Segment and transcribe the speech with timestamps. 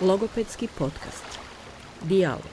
[0.00, 1.24] Logopedski podcast.
[2.02, 2.48] Dijalog.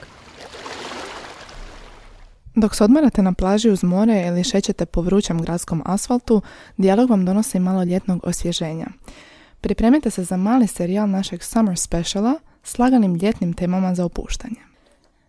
[2.56, 6.42] Dok se odmarate na plaži uz more ili šećete po vrućem gradskom asfaltu,
[6.78, 8.87] dijalog vam donosi malo ljetnog osvježenja.
[9.62, 12.33] Pripremite se za mali serijal našeg Summer Speciala
[12.63, 14.62] s laganim ljetnim temama za opuštanje.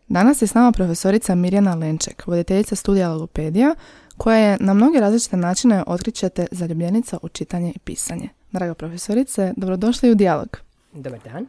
[0.09, 3.75] Danas je s nama profesorica Mirjana Lenček, voditeljica studija logopedija,
[4.17, 8.29] koja je na mnoge različite načine otkrićete zaljubljenica u čitanje i pisanje.
[8.53, 10.61] Draga profesorice, dobrodošli u dijalog.
[10.93, 11.47] Dobar dan.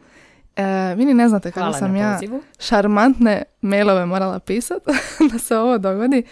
[0.58, 2.42] E, vi ni ne znate kako Hvala sam ja pozivu.
[2.58, 4.84] šarmantne mailove morala pisati
[5.32, 6.22] da se ovo dogodi.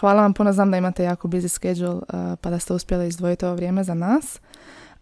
[0.00, 3.44] Hvala vam puno, znam da imate jako busy schedule uh, pa da ste uspjeli izdvojiti
[3.44, 4.40] ovo vrijeme za nas.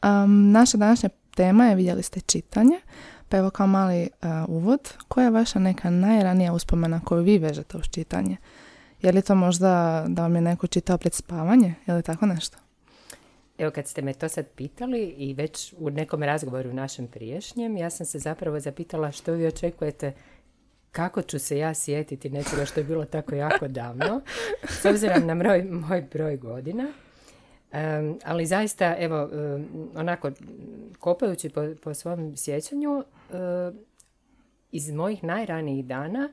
[0.03, 2.81] Um, naša današnja tema je, vidjeli ste, čitanje.
[3.29, 7.77] Pa evo kao mali uh, uvod, koja je vaša neka najranija uspomena koju vi vežete
[7.77, 8.37] uz čitanje?
[9.03, 12.62] Je li to možda da vam je neko čitao pred spavanje ili tako nešto?
[13.59, 17.91] Evo kad ste me to sad pitali i već u nekom razgovoru našem priješnjem, ja
[17.91, 20.13] sam se zapravo zapitala što vi očekujete
[20.93, 24.21] kako ću se ja sjetiti nečega što je bilo tako jako davno,
[24.69, 26.93] s obzirom na moj, moj broj godina.
[27.73, 30.31] Em, ali zaista, evo, em, onako,
[30.99, 33.79] kopajući po, po svom sjećanju, em,
[34.71, 36.33] iz mojih najranijih dana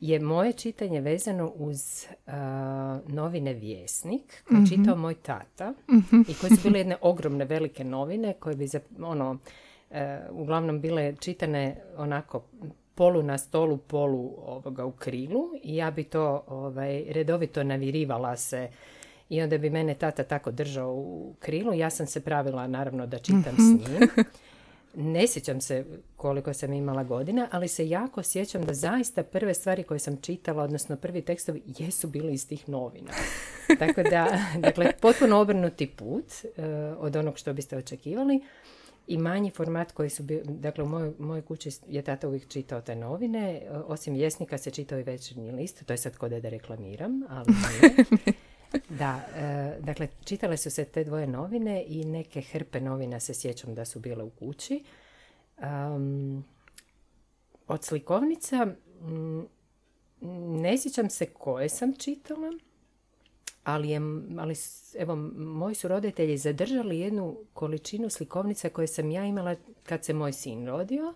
[0.00, 5.74] je moje čitanje vezano uz a, novine Vjesnik, koje je čitao moj tata
[6.28, 9.38] i koje su bile jedne ogromne velike novine koje bi za, ono,
[9.90, 12.42] e, uglavnom bile čitane onako
[12.94, 18.68] polu na stolu, polu ovoga u krilu i ja bi to ovaj, redovito navirivala se
[19.28, 21.74] i onda bi mene tata tako držao u krilu.
[21.74, 24.08] Ja sam se pravila naravno da čitam s njim.
[24.98, 25.84] Ne sjećam se
[26.16, 30.62] koliko sam imala godina, ali se jako sjećam da zaista prve stvari koje sam čitala,
[30.62, 33.12] odnosno prvi tekstovi, jesu bili iz tih novina.
[33.78, 36.64] Tako da, dakle, potpuno obrnuti put eh,
[36.98, 38.40] od onog što biste očekivali
[39.06, 42.80] i manji format koji su bili, dakle u mojoj, mojoj kući je tata uvijek čitao
[42.80, 46.48] te novine, eh, osim vjesnika se čitao i večernji list, to je sad kod da
[46.48, 47.94] reklamiram, ali nije.
[48.88, 53.74] Da, e, dakle, čitale su se te dvoje novine i neke hrpe novina se sjećam
[53.74, 54.84] da su bile u kući.
[55.58, 56.44] Um,
[57.68, 59.42] od slikovnica mm,
[60.62, 62.52] ne sjećam se koje sam čitala,
[63.64, 64.00] ali, je,
[64.38, 64.54] ali
[64.98, 70.32] evo, moji su roditelji zadržali jednu količinu slikovnica koje sam ja imala kad se moj
[70.32, 71.14] sin rodio.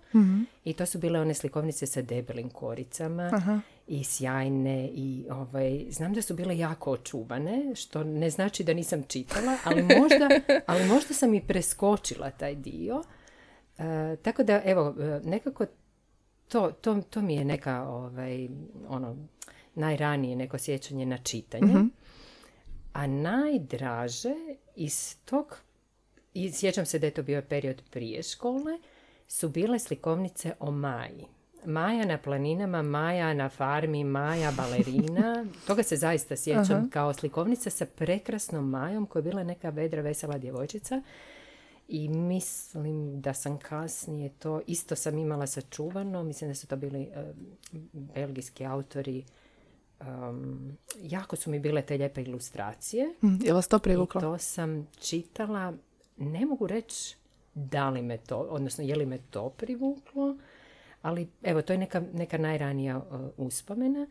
[0.65, 3.61] I to su bile one slikovnice sa debelim koricama Aha.
[3.91, 9.03] I sjajne i ovaj, znam da su bile jako očuvane, što ne znači da nisam
[9.03, 10.29] čitala, ali možda,
[10.67, 13.03] ali možda sam i preskočila taj dio.
[13.79, 15.67] E, tako da, evo, e, nekako
[16.49, 18.49] to, to, to mi je neka, ovaj,
[18.89, 19.17] ono,
[19.75, 21.75] najranije neko sjećanje na čitanje.
[22.93, 24.35] A najdraže
[24.77, 25.57] iz tog,
[26.35, 28.79] i sjećam se da je to bio period prije škole,
[29.29, 31.27] su bile slikovnice o Maji.
[31.67, 35.47] Maja na planinama, Maja na farmi, Maja balerina.
[35.67, 40.39] Toga se zaista sjećam kao slikovnica sa prekrasnom Majom koja je bila neka vedra, vesela
[40.39, 41.03] djevojčica.
[41.89, 47.03] I mislim da sam kasnije to, isto sam imala sačuvano, mislim da su to bili
[47.03, 47.33] eh,
[47.93, 49.25] belgijski autori.
[50.01, 53.15] Um, jako su mi bile te lijepe ilustracije.
[53.23, 54.21] Mm, je vas to I privuklo?
[54.21, 55.75] to sam čitala,
[56.17, 57.17] ne mogu reći
[57.55, 60.37] da li me to, odnosno je li me to privuklo,
[61.03, 63.05] ali evo, to je neka, neka najranija uh,
[63.37, 64.07] uspomena.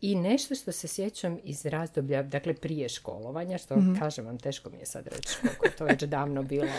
[0.00, 4.78] I nešto što se sjećam iz razdoblja, dakle prije školovanja, što kažem vam, teško mi
[4.78, 6.68] je sad reći koliko je to već davno bilo.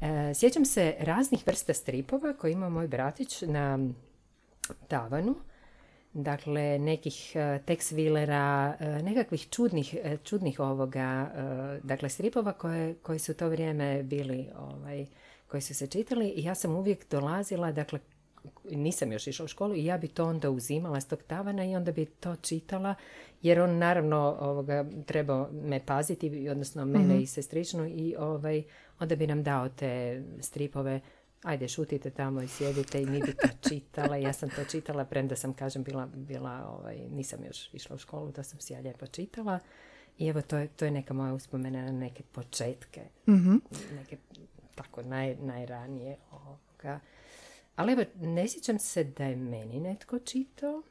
[0.00, 3.78] E, sjećam se raznih vrsta stripova koje ima moj bratić na
[4.88, 5.34] tavanu.
[6.12, 11.30] Dakle, nekih uh, Tex Willera, uh, nekakvih čudnih, uh, čudnih ovoga,
[11.82, 15.06] dakle, stripova koje, koji su u to vrijeme bili, ovaj,
[15.48, 17.98] koji su se čitali i ja sam uvijek dolazila, dakle,
[18.70, 21.76] nisam još išla u školu i ja bi to onda uzimala s tog tavana i
[21.76, 22.94] onda bi to čitala,
[23.42, 28.62] jer on naravno ovoga, trebao me paziti, odnosno mene i sestričnu i ovaj,
[29.00, 31.00] onda bi nam dao te stripove
[31.42, 34.16] ajde šutite tamo i sjedite i mi bi to čitala.
[34.16, 38.32] Ja sam to čitala, premda sam, kažem, bila, bila ovaj, nisam još išla u školu,
[38.32, 39.58] to sam si ja lijepo čitala.
[40.18, 43.56] I evo, to je, to je neka moja uspomena na neke početke, Mhm.
[43.96, 44.16] neke
[44.74, 47.00] tako naj, najranije ovoga.
[47.76, 50.82] Ali evo, ne sjećam se da je meni netko čitao.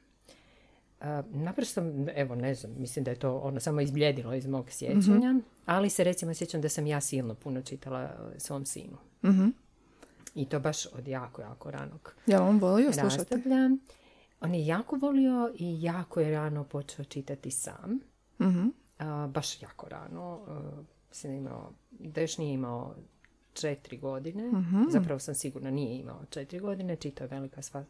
[1.02, 1.82] A, naprosto,
[2.16, 5.36] evo, ne znam, mislim da je to ono samo izbljedilo iz mog sjećanja,
[5.66, 8.98] ali se recimo sjećam da sam ja silno puno čitala e, svom sinu.
[9.24, 9.48] Mhm.
[10.36, 13.36] I to baš od jako, jako ranog Jel on volio slušati?
[14.42, 18.00] On je jako volio i jako je rano počeo čitati sam.
[18.42, 18.68] Mhm.
[19.00, 20.40] A, baš jako rano.
[20.48, 22.96] a, mislim da je imao, da još nije imao
[23.56, 24.52] četiri godine.
[24.52, 24.84] Mhm.
[24.90, 26.96] Zapravo sam sigurna nije imao četiri godine.
[26.96, 27.86] Čitao je velika sva...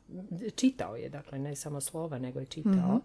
[0.56, 2.97] Čitao je, dakle, ne samo slova, nego je čitao Mhm.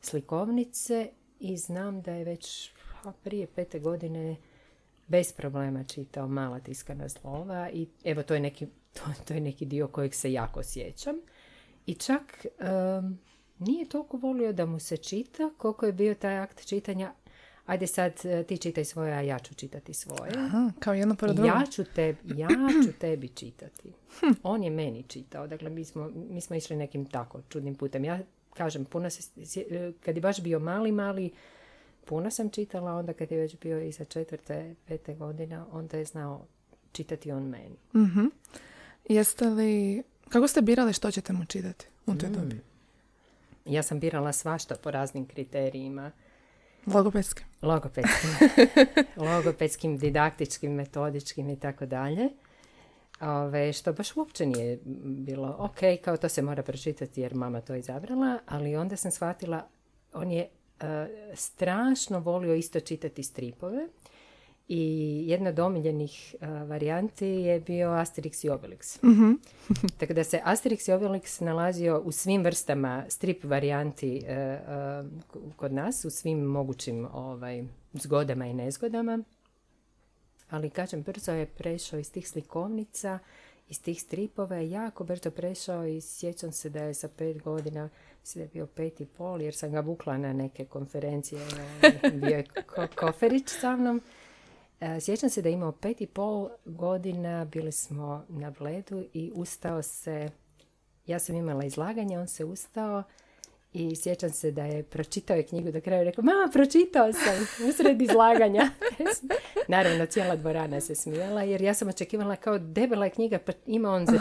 [0.00, 1.10] slikovnice
[1.40, 2.70] i znam da je već
[3.04, 4.36] a, prije pete godine
[5.06, 9.64] bez problema čitao mala tiskana slova i evo to je neki, to, to je neki
[9.66, 11.16] dio kojeg se jako sjećam.
[11.86, 13.18] I čak em,
[13.58, 17.12] nije toliko volio da mu se čita koliko je bio taj akt čitanja
[17.66, 20.32] ajde sad e, ti čitaj svoje, a ja ću čitati svoje.
[20.36, 21.48] Aha, kao jedno pored drugo.
[21.48, 22.48] Ja ću, te, ja
[22.86, 23.92] ću tebi čitati.
[24.42, 25.46] On je meni čitao.
[25.46, 28.04] Dakle, mi smo, mi smo išli nekim tako čudnim putem.
[28.04, 28.18] Ja
[28.54, 31.30] kažem, puno se, sje- kad je baš bio mali, mali,
[32.04, 32.94] puno sam čitala.
[32.94, 36.46] Onda kad je već bio iza četvrte, pete godina, onda je znao
[36.92, 37.76] čitati on meni.
[37.94, 38.26] Mhm.
[39.08, 42.60] Jeste li, kako ste birali što ćete mu čitati u toj dobi?
[43.64, 46.10] Ja sam birala svašta po raznim kriterijima.
[46.86, 47.44] Logopedske.
[47.62, 48.30] Logopedskim,
[49.28, 52.28] logopedskim, didaktičkim, metodičkim i tako dalje.
[53.20, 57.74] Ove, što baš uopće nije bilo ok, kao to se mora pročitati jer mama to
[57.74, 59.68] izabrala, ali onda sam shvatila,
[60.12, 60.48] on je
[60.80, 63.88] e, strašno volio isto čitati stripove
[64.72, 68.98] i jedna od omiljenih e, varijanti je bio Asterix i Obelix.
[69.98, 74.58] Tako da se Asterix i Obelix nalazio u svim vrstama strip varijanti e, e,
[75.56, 79.18] kod nas, u svim mogućim ovaj, zgodama i nezgodama.
[80.50, 83.18] Ali kažem, brzo je prešao iz tih slikovnica,
[83.68, 87.88] iz tih stripova je jako brzo prešao i sjećam se da je sa pet godina,
[88.20, 92.12] mislim da je bio pet i pol, jer sam ga vukla na neke konferencije, ovaj,
[92.20, 94.00] bio je ko- koferić sa mnom.
[94.80, 99.32] E, Sjećam se da je imao pet i pol godina, bili smo na Bledu i
[99.34, 100.28] ustao se,
[101.06, 103.02] ja sam imala izlaganje, on se ustao
[103.72, 107.68] i sjećam se da je pročitao je knjigu do kraja i rekao, mama, pročitao sam
[107.68, 108.70] usred izlaganja.
[109.68, 113.90] Naravno, cijela dvorana se smijala jer ja sam očekivala kao debela je knjiga, pa ima
[113.90, 114.12] on za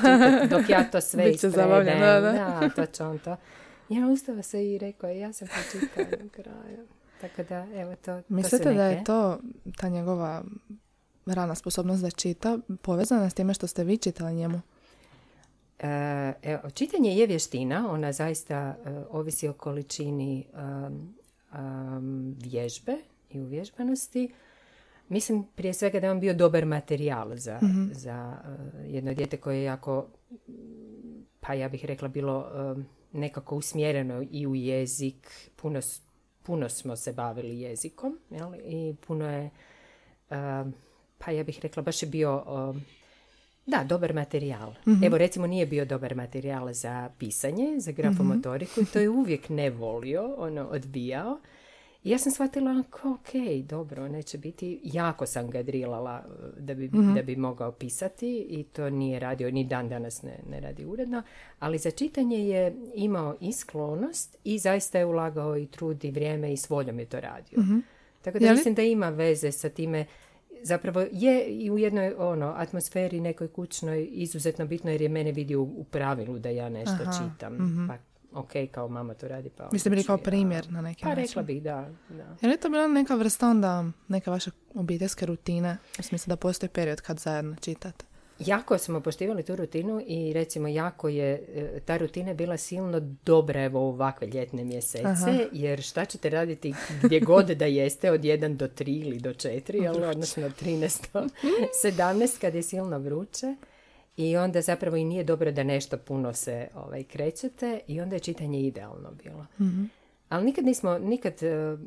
[0.50, 2.00] dok ja to sve ispredem.
[2.00, 2.32] da, da.
[2.32, 3.36] Da, to će on to.
[3.90, 6.88] Ja ustao se i rekao, ja sam pročitao na kraju.
[7.22, 9.04] Tako da, evo, to, to Mislite da je neke.
[9.04, 9.40] to,
[9.78, 10.44] ta njegova
[11.26, 14.62] rana sposobnost da čita, povezana s time što ste vi čitali njemu?
[15.80, 18.76] E, evo, čitanje je vještina, ona zaista e,
[19.10, 21.14] ovisi o količini um,
[21.54, 22.98] um, vježbe
[23.30, 24.34] i uvježbanosti.
[25.10, 27.60] Mislim prije svega da je on bio dobar materijal za,
[27.92, 30.08] za e, jedno dijete koje je jako,
[31.40, 32.84] pa ja bih rekla, bilo e,
[33.14, 35.32] nekako usmjereno i u jezik.
[35.56, 35.80] Puno,
[36.50, 38.56] puno smo se bavili jezikom jel?
[38.56, 39.50] i puno je,
[40.30, 40.64] e,
[41.18, 42.44] pa ja bih rekla, baš je bio
[42.76, 42.80] e,
[43.66, 44.74] da, dobar materijal.
[45.06, 49.70] Evo recimo nije bio dobar materijal za pisanje, za grafomotoriku i to je uvijek ne
[49.70, 51.40] volio, ono odbijao.
[52.04, 56.74] I ja sam shvatila kao, ok, dobro, neće biti, jako sam ga drilala eh, da
[56.74, 60.86] bi, da bi mogao pisati i to nije radio, ni dan danas ne, ne radi
[60.86, 61.24] uredno,
[61.60, 66.54] ali za čitanje je imao i sklonost i zaista je ulagao i trud i vrijeme
[66.54, 67.60] i s voljom je to radio.
[68.22, 70.06] Tako da Je li- mislim da ima veze sa time.
[70.62, 75.62] Zapravo je i u jednoj ono atmosferi nekoj kućnoj izuzetno bitno jer je mene vidio
[75.62, 77.58] u, pravilu da ja nešto Aha, čitam.
[77.88, 77.98] Pa
[78.34, 81.24] ok, kao mama to radi pa onda bili kao primjer na neki Pa način.
[81.24, 82.36] rekla bih da, da.
[82.42, 85.78] Je li to bila neka vrsta onda neke vaše obiteljske rutine?
[86.00, 88.06] U smislu da postoji period kad zajedno čitate.
[88.40, 93.64] Jako smo poštivali tu rutinu i recimo jako je e, ta rutina bila silno dobra
[93.64, 95.32] evo ovakve ljetne mjesece Aha.
[95.52, 99.84] jer šta ćete raditi gdje god da jeste od 1 do 3 ili do 4
[99.84, 101.28] jel, odnosno 13 do
[101.86, 103.56] 17 kad je silno vruće
[104.20, 108.20] i onda zapravo i nije dobro da nešto puno se ovaj, krećete i onda je
[108.20, 109.46] čitanje idealno bilo.
[110.30, 111.78] Ali nikad nismo, nikad, e,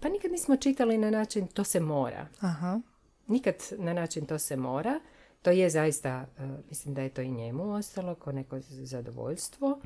[0.00, 2.80] pa nikad nismo čitali na način to se mora Aha.
[3.26, 5.00] nikad na način to se mora.
[5.42, 9.80] To je zaista, e, mislim da je to i njemu ostalo kao neko zadovoljstvo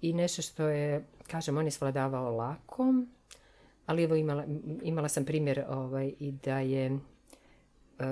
[0.00, 2.94] i nešto što je, kažem, on je svladavao lako,
[3.86, 4.44] ali evo imala,
[4.82, 6.98] imala sam primjer ovaj, i da je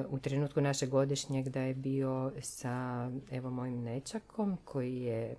[0.09, 5.37] u trenutku našeg godišnjeg da je bio sa evo mojim nečakom koji je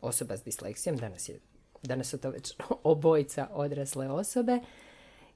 [0.00, 1.40] osoba s disleksijom, danas, je,
[1.82, 4.60] danas su to već obojica odrasle osobe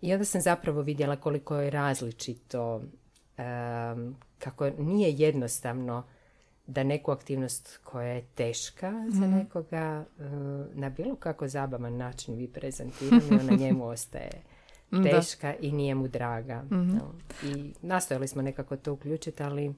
[0.00, 2.82] i onda sam zapravo vidjela koliko je različito,
[3.36, 6.04] em, kako nije jednostavno
[6.66, 10.22] da neku aktivnost koja je teška za nekoga e,
[10.74, 14.42] na bilo kako zabavan način vi prezentirali, ona njemu ostaje
[14.92, 15.10] Da.
[15.10, 16.64] teška i nije mu draga.
[16.70, 17.54] jel.
[17.54, 19.74] I nastojali smo nekako to uključiti, ali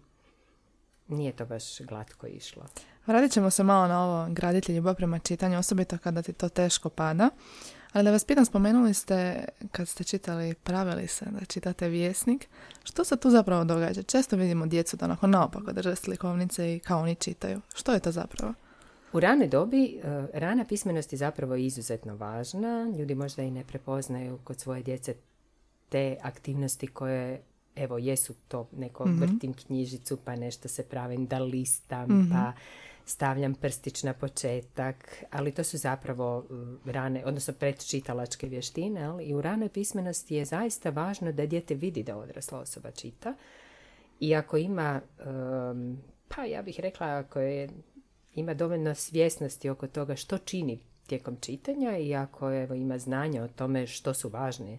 [1.08, 2.66] nije to baš glatko išlo.
[3.06, 6.88] Vratit ćemo se malo na ovo graditi ljubav prema čitanju, osobito kada ti to teško
[6.88, 7.30] pada.
[7.92, 12.48] Ali da vas pitam, spomenuli ste kad ste čitali, pravili se da čitate vjesnik,
[12.84, 14.02] što se tu zapravo događa?
[14.02, 17.60] Često vidimo djecu da onako naopako drže slikovnice i kao oni čitaju.
[17.74, 18.54] Što je to zapravo?
[19.14, 20.00] U ranoj dobi e,
[20.32, 22.92] rana pismenost je zapravo izuzetno važna.
[22.98, 25.14] Ljudi možda i ne prepoznaju kod svoje djece
[25.88, 27.42] te aktivnosti koje
[27.76, 32.32] evo jesu to neko mm vrtim knjižicu pa nešto se pravim da listam Mhm.
[32.32, 32.52] pa
[33.06, 39.34] stavljam prstić na početak, ali to su zapravo uh, rane, odnosno predčitalačke vještine, ali i
[39.34, 43.34] u ranoj pismenosti je zaista važno da dijete vidi da odrasla osoba čita
[44.20, 45.00] i ako ima,
[45.70, 47.68] um, pa ja bih rekla, ako je,
[48.34, 53.48] ima dovoljno svjesnosti oko toga što čini tijekom čitanja i ako evo, ima znanja o
[53.48, 54.78] tome što su važne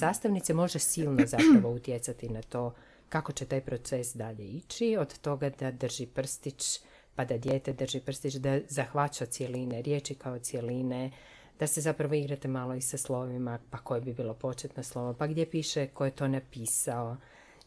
[0.00, 2.74] sastavnice, može silno zapravo utjecati na to
[3.08, 6.80] kako će taj proces dalje ići, od toga da drži prstić,
[7.14, 11.10] pa da dijete drži prstić, da zahvaća cijeline, riječi kao cijeline,
[11.58, 15.26] da se zapravo igrate malo i sa slovima, pa koje bi bilo početno slovo, pa
[15.26, 17.16] gdje piše ko je to napisao.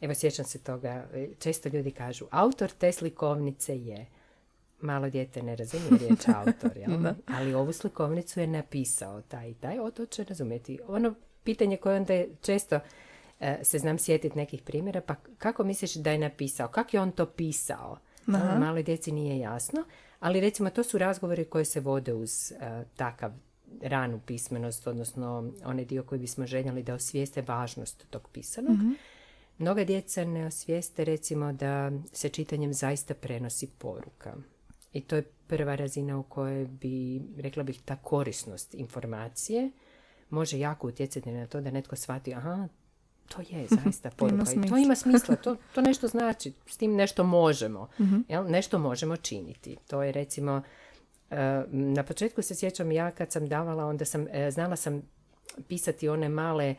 [0.01, 4.05] Evo, sjećam se toga, e, često ljudi kažu, autor te slikovnice je,
[4.81, 6.97] malo dijete ne razumije riječ autor, jel?
[6.97, 7.15] Da.
[7.25, 10.79] ali ovu slikovnicu je napisao taj i taj, o to će razumjeti.
[10.87, 12.79] Ono pitanje koje onda je često
[13.39, 16.67] e, se znam sjetiti nekih primjera, pa kako misliš da je napisao?
[16.67, 17.97] Kako je on to pisao?
[18.27, 18.59] Aha.
[18.59, 19.83] Maloj djeci nije jasno,
[20.19, 23.31] ali recimo to su razgovori koji se vode uz e, takav
[23.81, 28.77] ranu pismenost, odnosno onaj dio koji bismo željeli da osvijeste važnost tog pisanog.
[29.57, 34.35] Mnoga djeca ne osvijeste recimo da se čitanjem zaista prenosi poruka.
[34.93, 39.71] I to je prva razina u kojoj bi, rekla bih, ta korisnost informacije
[40.29, 42.67] može jako utjecati na to da netko shvati, aha,
[43.27, 44.51] to je zaista poruka.
[44.51, 47.89] I to ima smisla, to, to nešto znači, s tim nešto možemo.
[48.27, 48.45] Jel?
[48.49, 49.77] Nešto možemo činiti.
[49.87, 50.61] To je recimo,
[51.29, 55.01] e, na početku se sjećam ja kad sam davala, onda sam, e, znala sam
[55.67, 56.75] pisati one male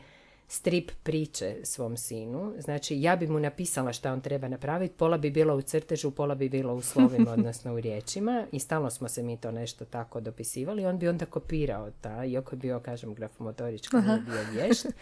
[0.51, 2.53] strip priče svom sinu.
[2.57, 6.35] Znači, ja bi mu napisala šta on treba napraviti, pola bi bilo u crtežu, pola
[6.35, 10.19] bi bilo u slovima, odnosno u riječima i stalno smo se mi to nešto tako
[10.19, 10.85] dopisivali.
[10.85, 14.85] On bi onda kopirao ta, iako je bio, kažem, grafomotorički, nije bio vješt.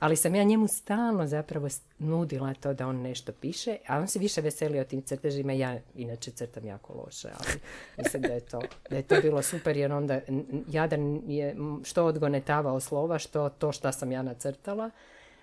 [0.00, 4.18] Ali sam ja njemu stalno zapravo nudila to da on nešto piše, a on se
[4.18, 5.52] više veselio tim crtežima.
[5.52, 7.60] Ja inače crtam jako loše, ali
[7.98, 10.20] mislim da je to, da je to bilo super jer onda
[10.68, 14.90] jadan je što odgonetavao slova, što to što sam ja nacrtala.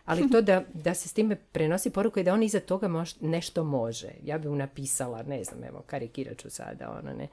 [0.05, 3.17] Ali to da, da se s time prenosi poruku i da on iza toga mož-
[3.21, 4.09] nešto može.
[4.23, 7.27] Ja bi mu napisala, ne znam, evo, karikirat ću sada, ono ne.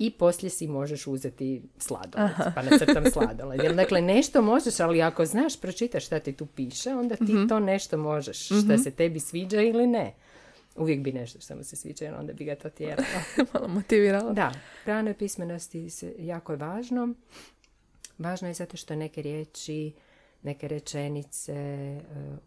[0.00, 3.60] I poslije si možeš uzeti sladoled, pa nacrtam sladoled.
[3.62, 7.60] Jer, dakle, nešto možeš, ali ako znaš, pročitaš šta ti tu piše, onda ti to
[7.60, 10.14] nešto možeš, šta se tebi sviđa ili ne.
[10.76, 13.06] Uvijek bi nešto što mu se sviđa, jer onda bi ga to tjeralo.
[13.54, 14.32] Malo motivirala.
[14.32, 14.52] Da,
[14.86, 17.14] ranoj pismenosti se jako je važno.
[18.18, 19.92] Važno je zato što neke riječi,
[20.42, 22.00] neke rečenice e,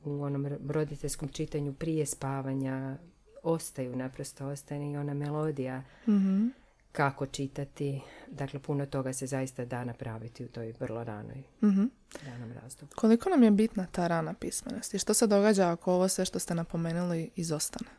[0.03, 2.97] u onom ro- roditeljskom čitanju prije spavanja
[3.43, 6.47] ostaju, naprosto ostane i ona melodija Mhm.
[6.93, 8.01] Kako čitati.
[8.27, 11.83] Dakle, puno toga se zaista da napraviti u toj vrlo ranoj Mhm.
[12.25, 12.95] ranom razdoblju.
[12.95, 16.39] Koliko nam je bitna ta rana pismenost i što se događa ako ovo sve što
[16.39, 17.89] ste napomenuli izostane?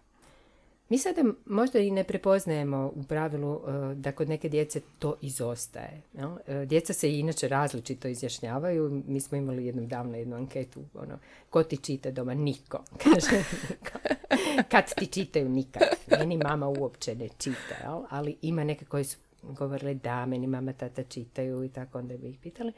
[0.94, 6.02] Mi sada možda i ne prepoznajemo u pravilu e, da kod neke djece to izostaje.
[6.12, 6.30] jel?
[6.46, 9.02] E, Djeca se inače različito izjašnjavaju.
[9.06, 11.18] Mi smo imali jednom davno jednu anketu, ono,
[11.50, 12.34] ko ti čita doma?
[12.34, 12.84] Niko.
[13.04, 13.44] Kaže.
[14.70, 15.48] Kad ti čitaju?
[15.48, 15.82] Nikad.
[16.18, 18.02] Meni mama uopće ne čita, jel?
[18.10, 22.28] ali ima neke koji su govorili da, meni mama, tata čitaju i tako, onda bi
[22.28, 22.72] ih pitali.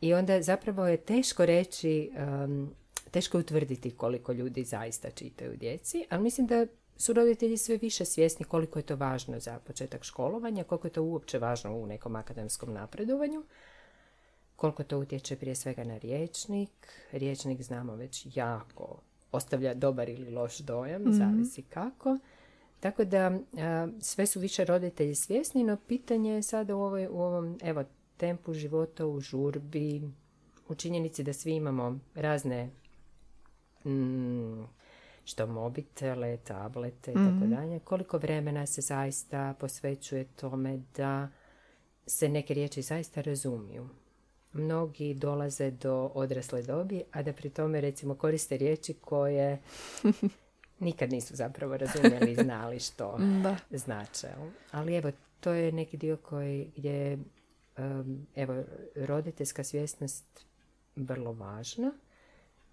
[0.00, 2.10] I onda zapravo je teško reći,
[2.44, 2.70] um,
[3.10, 6.66] teško utvrditi koliko ljudi zaista čitaju djeci, ali mislim da
[7.00, 11.02] su roditelji sve više svjesni koliko je to važno za početak školovanja, koliko je to
[11.02, 13.44] uopće važno u nekom akademskom napredovanju,
[14.56, 16.92] koliko to utječe prije svega na riječnik.
[17.12, 19.00] Riječnik znamo već jako
[19.32, 22.18] ostavlja dobar ili loš dojam, zavisi kako.
[22.80, 27.20] Tako da a, sve su više roditelji svjesni, no pitanje je sada u, ovoj, u
[27.20, 27.84] ovom evo,
[28.16, 30.02] tempu života, u žurbi,
[30.68, 32.70] u činjenici da svi imamo razne
[33.84, 34.79] mm,
[35.30, 41.28] što mobitele, tablete i tako dalje, koliko vremena se zaista posvećuje tome da
[42.06, 43.88] se neke riječi zaista razumiju.
[44.52, 49.58] Mnogi dolaze do odrasle dobi, a da pri tome recimo koriste riječi koje
[50.80, 53.56] nikad nisu zapravo razumjeli i znali što Da.
[53.70, 54.28] znače.
[54.70, 55.10] Ali evo,
[55.40, 57.18] to je neki dio koji gdje
[57.78, 58.62] um, evo,
[58.96, 60.46] roditeljska svjesnost
[60.96, 61.92] vrlo važna.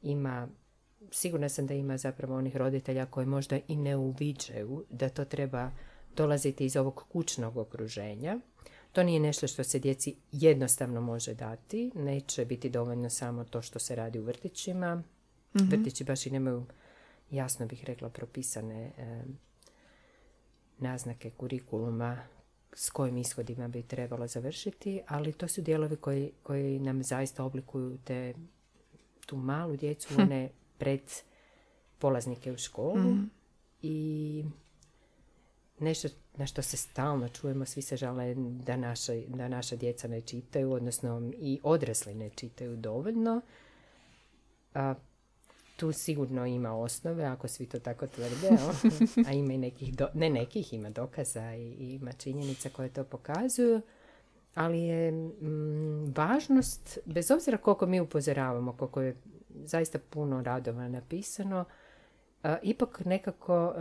[0.01, 0.47] Ima,
[1.11, 5.71] sigurna sam da ima zapravo onih roditelja koji možda i ne uviđaju da to treba
[6.15, 8.39] dolaziti iz ovog kućnog okruženja.
[8.91, 11.91] To nije nešto što se djeci jednostavno može dati.
[11.95, 15.03] Neće biti dovoljno samo to što se radi u vrtićima.
[15.53, 16.65] Vrtići baš i nemaju,
[17.31, 19.23] jasno bih rekla, propisane e,
[20.79, 22.17] naznake kurikuluma
[22.73, 27.97] s kojim ishodima bi trebalo završiti, ali to su dijelovi koji, koji nam zaista oblikuju
[28.03, 28.33] te,
[29.25, 31.01] tu malu djecu, one pred
[31.99, 33.15] polaznike u školu
[33.81, 34.45] i
[35.79, 36.07] nešto
[36.37, 40.71] na što se stalno čujemo, svi se žale da naša, da naša djeca ne čitaju,
[40.71, 43.41] odnosno i odrasli ne čitaju dovoljno.
[44.73, 44.93] A,
[45.75, 48.71] tu sigurno ima osnove, ako svi to tako tvrde, o,
[49.27, 53.03] a ima i nekih, do, ne nekih, ima dokaza i, i ima činjenica koje to
[53.03, 53.81] pokazuju,
[54.55, 59.15] ali je mm, važnost, bez obzira koliko mi upozoravamo, koliko je
[59.65, 61.65] zaista puno radova napisano,
[62.61, 63.73] ipak nekako,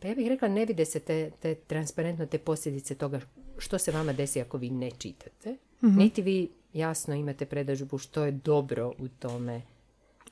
[0.00, 3.20] pa ja bih rekla, ne vide se te, te transparentno te posljedice toga
[3.58, 5.56] što se vama desi ako vi ne čitate.
[5.80, 9.62] Niti vi jasno imate predažbu što je dobro u tome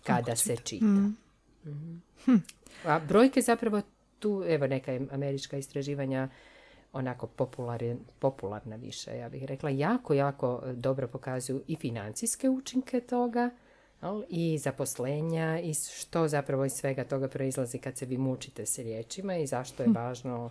[0.02, 0.84] kada se čita.
[0.84, 2.36] Mhm.
[2.84, 3.82] A brojke zapravo
[4.18, 6.28] tu, evo neka američka istraživanja
[6.92, 13.50] onako popularna, popularna više, ja bih rekla, jako, jako dobro pokazuju i financijske učinke toga,
[14.28, 19.36] i zaposlenja i što zapravo iz svega toga proizlazi kad se vi mučite s riječima
[19.36, 20.50] i zašto je važno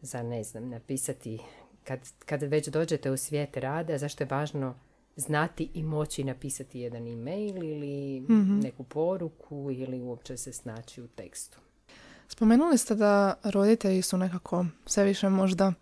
[0.00, 1.38] za, ne znam, napisati,
[1.84, 4.74] kad, kad već dođete u svijet rada, zašto je važno
[5.16, 8.20] znati i moći napisati jedan e-mail ili
[8.62, 11.58] neku poruku ili uopće se snaći u tekstu.
[12.28, 15.72] Spomenuli ste da roditelji su nekako sve više možda,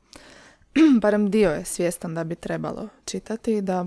[1.02, 3.86] barem dio je svjestan da bi trebalo čitati da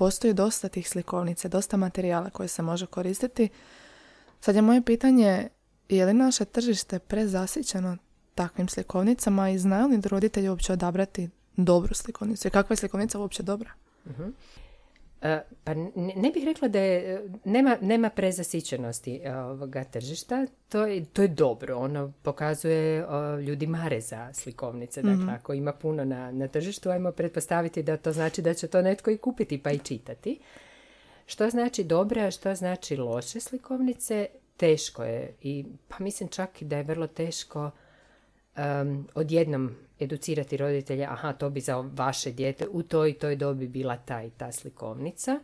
[0.00, 3.48] postoji dosta tih slikovnica, dosta materijala koje se može koristiti.
[4.40, 5.48] Sad je moje pitanje,
[5.88, 7.96] je li naše tržište prezasićeno
[8.34, 13.42] takvim slikovnicama i znaju li roditelji uopće odabrati dobru slikovnicu i kakva je slikovnica uopće
[13.42, 13.70] dobra?
[14.06, 14.30] E,
[15.64, 21.22] Pa ne, bih rekla da je, nema, nema prezasićenosti e, ovoga tržišta, to je, to
[21.22, 26.48] je dobro, ono pokazuje, o, ljudi mare za slikovnice, dakle ako ima puno na, na
[26.48, 30.40] tržištu, ajmo pretpostaviti da to znači da će to netko i kupiti pa i čitati.
[31.26, 36.64] Što znači dobre, a što znači loše slikovnice, teško je i pa mislim čak i
[36.64, 37.70] da je vrlo teško
[38.56, 43.96] um, odjednom educirati roditelja, aha, to bi za vaše dijete u toj toj dobi bila
[43.96, 45.40] ta i ta slikovnica.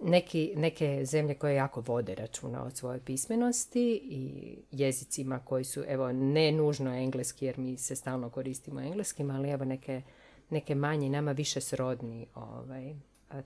[0.00, 6.12] Neki, neke zemlje koje jako vode računa o svojoj pismenosti i jezicima koji su, evo,
[6.12, 10.02] ne nužno engleski jer mi se stalno koristimo engleskim, ali evo neke,
[10.50, 12.94] neke manje, nama više srodni ovaj,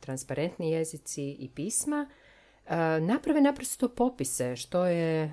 [0.01, 2.11] transparentni jezici i pisma,
[2.69, 5.33] a, naprave naprosto popise što je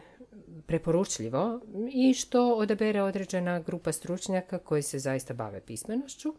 [0.65, 1.59] preporučljivo
[1.93, 6.33] i što odabere određena grupa stručnjaka koji se zaista bave pismenošću.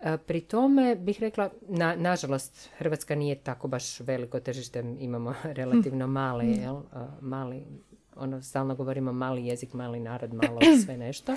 [0.00, 6.06] E, Pri tome bih rekla, na, nažalost, Hrvatska nije tako baš veliko tržište, imamo relativno
[6.06, 6.80] male, jel, e,
[7.20, 7.64] mali,
[8.16, 11.36] ono, stalno govorimo mali jezik, mali narod, malo sve nešto.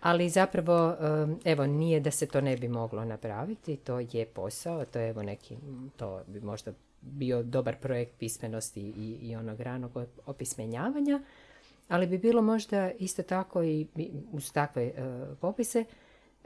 [0.00, 0.96] Ali zapravo,
[1.44, 5.22] evo, nije da se to ne bi moglo napraviti, to je posao, to je evo
[5.22, 5.56] neki,
[5.96, 9.92] to bi možda bio dobar projekt pismenosti i, i onog ranog
[10.26, 11.20] opismenjavanja,
[11.88, 13.86] ali bi bilo možda isto tako i
[14.32, 14.92] uz takve e,
[15.40, 15.84] popise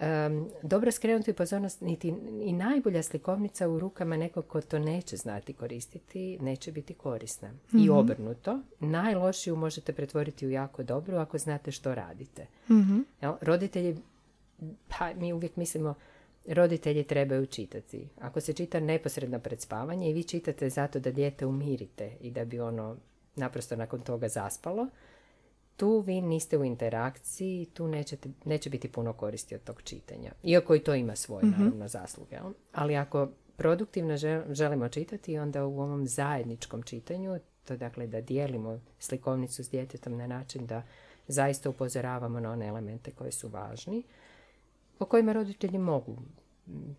[0.02, 5.52] um, dobro skrenuti pozornost niti i najbolja slikovnica u rukama nekog ko to neće znati
[5.52, 7.50] koristiti, neće biti korisna.
[7.72, 12.46] I obrnuto, najlošiju možete pretvoriti u jako dobru ako znate što radite.
[13.20, 13.96] Jel, Roditelji,
[14.88, 15.94] pa mi uvijek mislimo,
[16.48, 18.09] roditelji trebaju čitati.
[18.20, 22.44] Ako se čita neposredno pred spavanje i vi čitate zato da dijete umirite i da
[22.44, 22.96] bi ono
[23.37, 24.88] naprosto nakon toga zaspalo,
[25.76, 30.33] tu vi niste u interakciji, tu nećete, neće biti puno koristi od tog čitanja.
[30.42, 32.38] Iako i to ima svoje, naravno, zasluge.
[32.72, 38.81] Ali ako produktivno žel- želimo čitati, onda u ovom zajedničkom čitanju, to dakle da dijelimo
[38.98, 40.83] slikovnicu s djetetom na način da
[41.28, 44.02] zaista upozoravamo na one elemente koji su važni,
[45.02, 46.16] o kojima roditelji mogu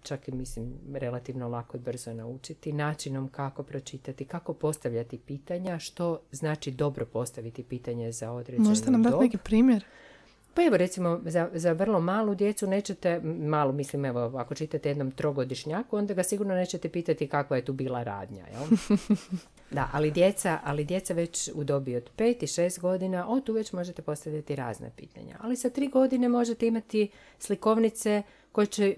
[0.04, 6.22] čak i mislim relativno lako i brzo naučiti, načinom kako pročitati, kako postavljati pitanja, što
[6.32, 9.86] znači dobro postaviti pitanje za određenu Možete nam dati neki primjer?
[10.54, 15.12] Pa evo recimo za, za vrlo malu djecu nećete, malu mislim evo ako čitate jednom
[15.12, 18.64] trogodišnjaku onda ga sigurno nećete pitati kakva je tu bila radnja, jel?
[19.74, 23.54] da, ali djeca, ali djeca već u dobi od 5 i 6 godina, o tu
[23.54, 25.38] već možete postavljati razne pitanja.
[25.42, 27.10] Ali sa 3 godine možete imati
[27.40, 28.96] slikovnice koje će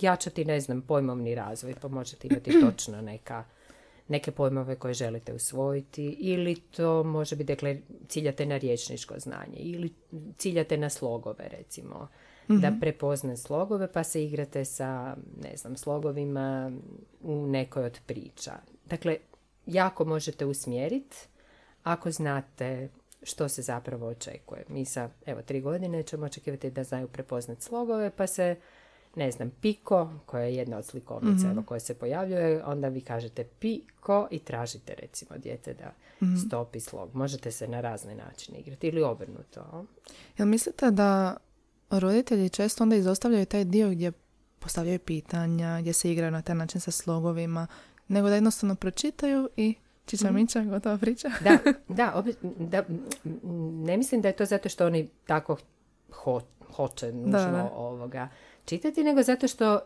[0.00, 3.44] jačati, ne znam, pojmovni razvoj, pa možete imati točno neka
[4.10, 9.92] neke pojmove koje želite usvojiti ili to može biti, dakle, ciljate na riječničko znanje ili
[10.36, 12.08] ciljate na slogove, recimo.
[12.48, 16.72] da prepozna slogove pa se igrate sa, ne znam, slogovima
[17.20, 18.52] u nekoj od priča.
[18.86, 19.16] Dakle,
[19.66, 21.16] jako možete usmjeriti
[21.82, 22.88] ako znate
[23.22, 24.64] što se zapravo očekuje.
[24.68, 28.56] Mi sa, evo, tri godine ćemo očekivati da znaju prepoznati slogove, pa se,
[29.14, 33.44] ne znam, piko, koja je jedna od slikovnica, evo, koja se pojavljuje, onda vi kažete
[33.44, 35.92] piko i tražite, recimo, dijete da
[36.46, 37.14] stopi slog.
[37.14, 39.84] Možete se na razne načine igrati ili obrnuto.
[40.38, 41.36] Jel mislite da
[41.90, 44.12] roditelji često onda izostavljaju taj dio gdje
[44.58, 47.66] postavljaju pitanja, gdje se igraju na taj način sa slogovima,
[48.10, 49.74] nego da jednostavno pročitaju i
[50.06, 51.30] čiča miča, gotova priča?
[51.44, 51.58] Da,
[51.98, 52.84] da, obi- da,
[53.84, 55.56] ne mislim da je to zato što oni tako
[56.12, 56.40] ho-
[56.72, 57.70] hoće nužno da.
[57.74, 58.28] ovoga
[58.64, 59.80] čitati, nego zato što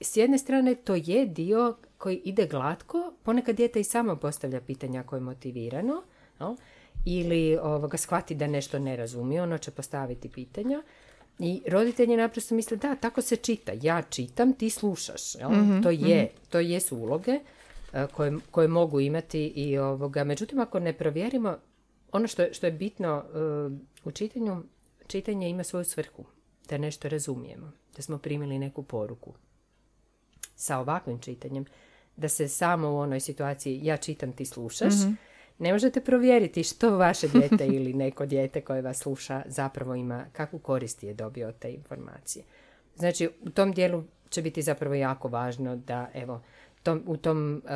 [0.00, 5.00] s jedne strane to je dio koji ide glatko, ponekad dijete i samo postavlja pitanja
[5.00, 6.02] ako je motivirano,
[6.40, 6.54] jel?
[7.04, 10.82] ili ovoga, shvati da nešto ne razumije, ono će postaviti pitanja.
[11.38, 13.72] I roditelji naprosto misle, da, tako se čita.
[13.82, 15.34] Ja čitam, ti slušaš.
[15.34, 15.50] Jel?
[15.82, 17.40] to je, to jesu uloge
[18.06, 20.24] koje, koje mogu imati i ovoga.
[20.24, 21.56] Međutim, ako ne provjerimo,
[22.12, 23.38] ono što, je- što je bitno e,
[24.04, 24.62] u čitanju,
[25.06, 26.24] čitanje ima svoju svrhu.
[26.68, 27.72] Da nešto razumijemo.
[27.96, 29.34] Da smo primili neku poruku.
[30.56, 31.64] Sa ovakvim čitanjem,
[32.16, 34.92] da se samo u onoj situaciji ja čitam, ti slušaš,
[35.58, 40.58] ne možete provjeriti što vaše dijete ili neko dijete koje vas sluša zapravo ima, kakvu
[40.58, 42.44] korist je dobio od te informacije.
[42.96, 46.40] Znači, u tom dijelu će biti zapravo jako važno da, evo,
[46.82, 47.70] tom, u tom uh,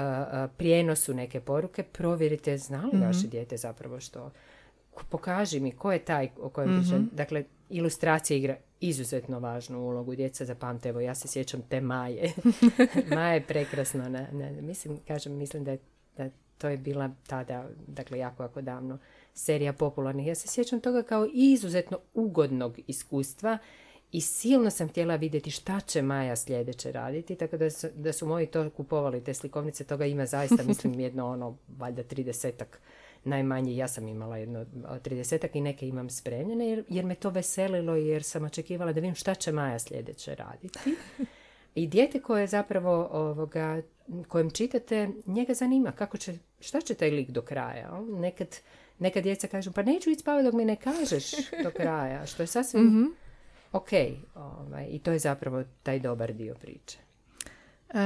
[0.57, 4.31] prijenosu neke poruke provjerite zna li vaše dijete zapravo što
[5.11, 7.11] pokaži mi ko je taj o kojem pričam.
[7.13, 10.15] Dakle, ilustracija igra izuzetno važnu ulogu.
[10.15, 12.33] Djeca zapamte, evo ja se sjećam te Maje.
[13.15, 14.09] Maja je prekrasno.
[14.09, 15.79] Na, na- mislim, kažem, mislim da je,
[16.17, 18.99] da to je bila tada, dakle jako, jako davno,
[19.35, 20.27] serija popularnih.
[20.27, 23.59] Ja se sjećam toga kao izuzetno ugodnog iskustva
[24.13, 28.27] i silno sam htjela vidjeti šta će Maja sljedeće raditi, tako da su, da su
[28.27, 32.81] moji to kupovali, te slikovnice, toga ima zaista, mislim, jedno ono, valjda tridesetak
[33.25, 34.67] najmanje, ja sam imala jedno
[35.03, 39.15] tridesetak i neke imam spremljene, jer, jer me to veselilo, jer sam očekivala da vidim
[39.15, 40.79] šta će Maja sljedeće raditi.
[41.75, 43.83] I dijete koje zapravo ovoga,
[44.29, 48.01] kojem čitate, njega zanima kako će, šta će taj lik do kraja.
[48.01, 48.57] Nekad,
[48.99, 51.31] nekad djeca kažu, pa neću ići spavati dok mi ne kažeš
[51.63, 53.15] do kraja, što je sasvim
[53.73, 53.89] ok.
[54.35, 56.99] Ovaj, I to je zapravo taj dobar dio priče.
[57.89, 57.99] E,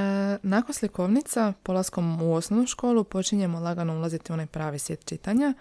[0.43, 5.53] nakon slikovnica, polaskom u osnovnu školu, počinjemo lagano ulaziti u onaj pravi svijet čitanja.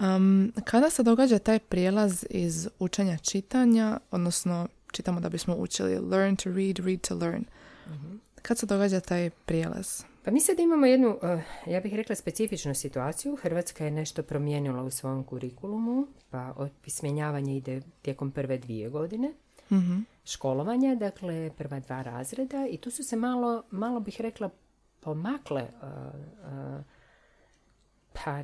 [0.00, 6.36] Um, kada se događa taj prijelaz iz učenja čitanja, odnosno čitamo da bismo učili learn
[6.36, 7.44] to read, read to learn.
[8.42, 10.02] Kad se događa taj prijelaz?
[10.24, 13.36] Pa mi sad imamo jednu, eh, ja bih rekla, specifičnu situaciju.
[13.36, 19.32] Hrvatska je nešto promijenila u svom kurikulumu, pa opismenjavanje ide tijekom prve dvije godine
[19.70, 19.98] Mhm.
[20.24, 24.50] školovanja, dakle prva dva razreda i tu su se malo, malo bih rekla,
[25.00, 25.86] pomakle eh,
[26.46, 26.82] eh,
[28.12, 28.42] pa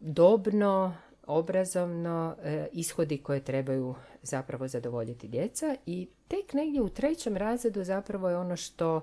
[0.00, 0.94] dobno,
[1.26, 2.36] obrazovno
[2.72, 8.56] ishodi koje trebaju zapravo zadovoljiti djeca i tek negdje u trećem razredu zapravo je ono
[8.56, 9.00] što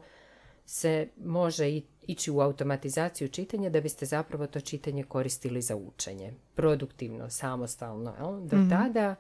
[0.65, 6.33] se može ići u automatizaciju čitanja da biste zapravo to čitanje koristili za učenje.
[6.55, 8.13] Produktivno, samostalno.
[8.19, 8.41] Jel?
[8.41, 9.15] Do tada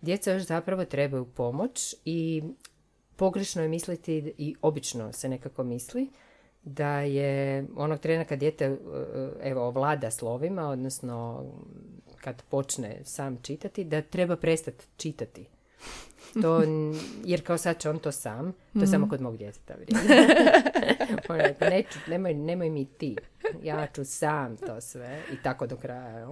[0.00, 2.42] djeca još zapravo trebaju pomoć i
[3.16, 6.10] pogrešno je misliti i obično se nekako misli
[6.62, 8.76] da je onog trena kad dijete e,
[9.42, 11.44] evo, ovlada slovima, odnosno
[12.20, 15.46] kad počne sam čitati, da treba prestati čitati.
[16.42, 16.62] To,
[17.30, 20.08] jer kao sad će on to sam, to je samo kod mog djeteta vrijedi.
[21.28, 23.16] Rekao, neću, nemoj, nemoj mi ti,
[23.62, 26.28] ja ću sam to sve i tako do kraja.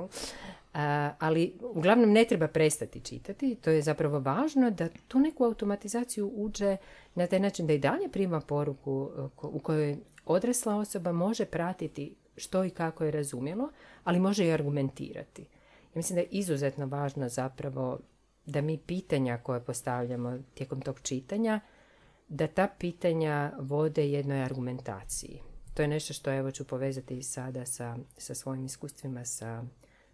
[0.75, 6.33] A, ali uglavnom ne treba prestati čitati, to je zapravo važno da tu neku automatizaciju
[6.35, 6.77] uđe
[7.15, 12.15] na taj način da i dalje prima poruku e, u kojoj odrasla osoba može pratiti
[12.37, 13.71] što i kako je razumjelo,
[14.05, 15.43] ali može i argumentirati.
[15.43, 17.99] Ja mislim da je izuzetno važno zapravo
[18.47, 21.61] da mi pitanja koje postavljamo tijekom tog čitanja,
[22.29, 25.41] da ta pitanja vode jednoj argumentaciji.
[25.75, 29.65] To je nešto što evo ću povezati i sada sa, sa svojim iskustvima sa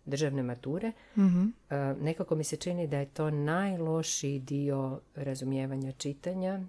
[0.04, 0.92] državne mature.
[1.16, 1.44] Mhm.
[1.70, 6.60] E, nekako mi se čini da je to najlošiji dio razumijevanja čitanja,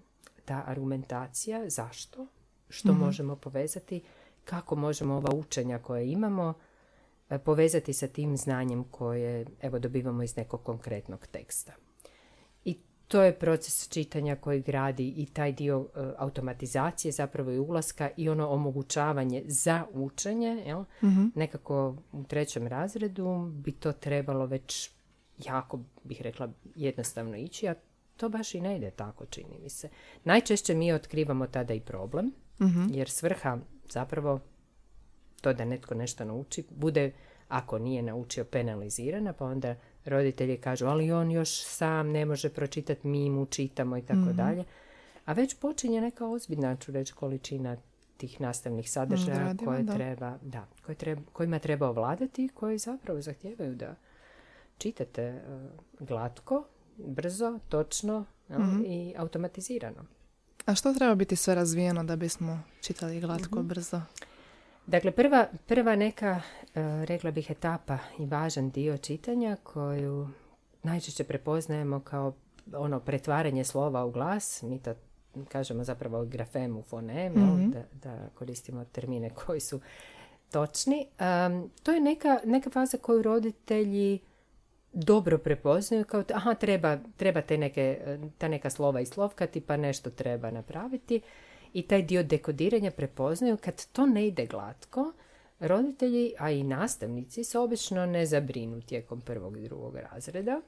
[0.45, 2.27] ta argumentacija, zašto,
[2.69, 4.01] što možemo povezati,
[4.45, 6.53] kako možemo ova učenja koje imamo
[7.37, 11.71] povezati sa tim znanjem koje evo dobivamo iz nekog konkretnog teksta.
[12.65, 18.09] I to je proces čitanja koji gradi i taj dio e, automatizacije zapravo i ulaska
[18.17, 20.63] i ono omogućavanje za učenje.
[20.65, 20.83] Jel?
[21.35, 24.89] Nekako u trećem razredu bi to trebalo već
[25.37, 27.75] jako, bih rekla, jednostavno ići, a
[28.17, 29.89] to baš i ne ide tako, čini mi se.
[30.23, 32.31] Najčešće mi otkrivamo tada i problem,
[32.91, 33.57] jer svrha
[33.89, 34.39] zapravo
[35.41, 37.11] to da netko nešto nauči, bude,
[37.47, 39.75] ako nije naučio, penalizirana, pa onda
[40.05, 44.63] roditelji kažu, ali on još sam ne može pročitati, mi mu čitamo i tako dalje.
[45.25, 47.77] A već počinje neka ozbiljna, ću reći, količina
[48.17, 49.93] tih nastavnih sadržaja koje da.
[49.93, 53.95] treba, da, koje treba, kojima treba ovladati i koji zapravo zahtijevaju da
[54.77, 55.41] čitate e,
[55.99, 56.63] glatko,
[56.97, 60.05] brzo, točno jel, i automatizirano.
[60.65, 64.01] A što treba biti sve razvijeno da bismo čitali glatko, brzo?
[64.91, 66.41] Dakle, prva, prva neka,
[66.75, 70.27] e, rekla bih, etapa i važan dio čitanja koju
[70.83, 72.33] najčešće prepoznajemo kao
[72.73, 74.93] ono pretvaranje slova u glas, mi to
[75.49, 79.79] kažemo zapravo grafemu fonem, jel, da, da koristimo termine koji su
[80.49, 81.07] točni.
[81.19, 84.19] Em, to je neka, neka faza koju roditelji
[84.93, 90.51] dobro prepoznaju kao aha treba, treba te neke, ta neka slova islovkati pa nešto treba
[90.51, 91.21] napraviti
[91.73, 95.13] i taj dio dekodiranja prepoznaju kad to ne ide glatko.
[95.59, 100.61] Roditelji a i nastavnici se obično ne zabrinu tijekom prvog i drugog razreda.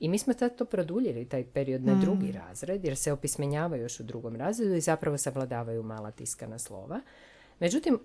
[0.00, 4.00] I mi smo tad to produljili taj period na drugi razred jer se opismenjavaju još
[4.00, 7.00] u drugom razredu i zapravo savladavaju mala tiskana slova.
[7.60, 7.98] Međutim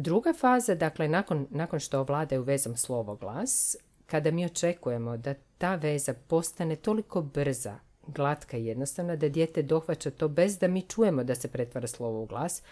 [0.00, 5.74] Druga faza, dakle, nakon, nakon što ovladaju vezom slovo glas, kada mi očekujemo da ta
[5.74, 7.78] veza postane toliko brza,
[8.14, 12.22] glatka i jednostavna, da dijete dohvaća to bez da mi čujemo da se pretvara slovo
[12.22, 12.62] u glas,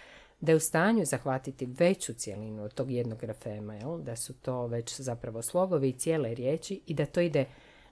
[0.40, 3.98] da je u stanju zahvatiti veću cijelinu od tog jednog grafema, jel?
[3.98, 7.44] da su to već zapravo slogovi i cijele riječi i da to ide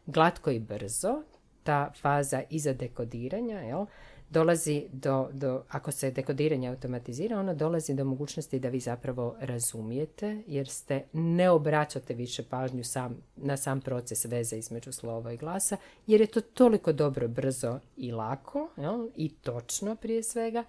[0.06, 1.22] glatko i brzo,
[1.62, 3.86] ta faza iza dekodiranja, jel?
[4.30, 10.42] Dolazi do, do, ako se dekodiranje automatizira, ono dolazi do mogućnosti da vi zapravo razumijete,
[10.46, 15.76] jer ste ne obraćate više pažnju sam, na sam proces veze između slova i glasa,
[16.06, 19.08] jer je to toliko dobro, brzo i lako, jel?
[19.16, 20.64] i točno prije svega,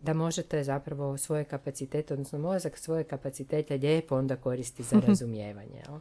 [0.00, 5.82] da možete zapravo svoje kapacitete, odnosno mozak svoje kapacitete lijepo onda koristi za razumijevanje.
[5.88, 5.98] Jel?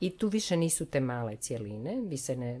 [0.00, 2.60] I tu više nisu te male cjeline, vi se ne,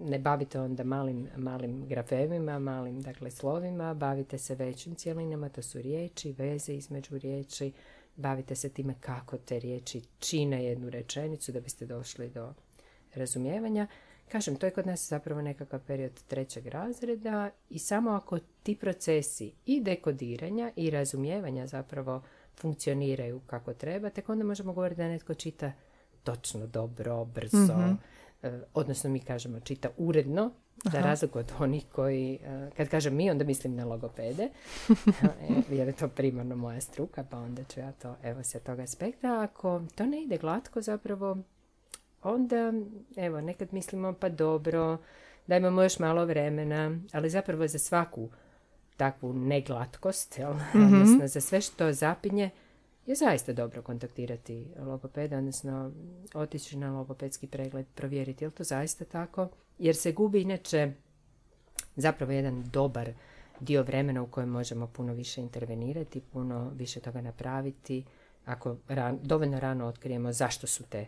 [0.00, 5.82] ne bavite onda malim, malim grafemima, malim dakle slovima, bavite se većim cjelinama, to su
[5.82, 7.72] riječi, veze između riječi,
[8.16, 12.54] bavite se time kako te riječi čine jednu rečenicu da biste došli do
[13.14, 13.86] razumijevanja.
[14.28, 19.52] Kažem, to je kod nas zapravo nekakav period trećeg razreda i samo ako ti procesi
[19.66, 22.22] i dekodiranja i razumijevanja zapravo
[22.56, 25.72] funkcioniraju kako treba, tek onda možemo govoriti da netko čita
[26.24, 28.17] točno, dobro, brzo, e,
[28.74, 30.50] odnosno mi kažemo čita uredno,
[30.84, 35.88] za razliku od onih koji, e, kad kažem mi, onda mislim na logopede, e, jer
[35.88, 39.42] je to primarno moja struka, pa onda ću ja to, evo, sa tog aspekta.
[39.42, 41.36] Ako to ne ide glatko, zapravo,
[42.22, 42.72] onda,
[43.16, 44.98] evo, nekad mislimo, pa dobro,
[45.46, 48.28] da imamo još malo vremena, ali zapravo za svaku
[48.96, 50.52] takvu neglatkost, jel?
[50.74, 52.50] odnosno za sve što zapinje,
[53.08, 55.92] je zaista dobro kontaktirati logopeda, odnosno
[56.34, 60.92] otići na logopedski pregled, provjeriti je li to zaista tako, jer se gubi inače
[61.96, 63.12] zapravo jedan dobar
[63.60, 68.04] dio vremena u kojem možemo puno više intervenirati, puno više toga napraviti,
[68.44, 71.06] ako ran- dovoljno rano otkrijemo zašto su te,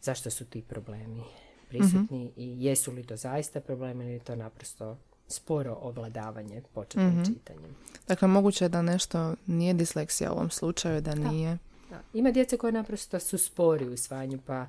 [0.00, 1.22] zašto su ti problemi
[1.68, 4.96] prisutni i jesu li to zaista problemi ili je to naprosto
[5.30, 7.76] sporo ovladavanje početnim čitanjem.
[8.08, 11.58] Dakle, moguće je da nešto nije disleksija u ovom slučaju, da nije.
[11.90, 12.00] Da.
[12.14, 14.66] Ima djece koje naprosto su spori u usvajanju, pa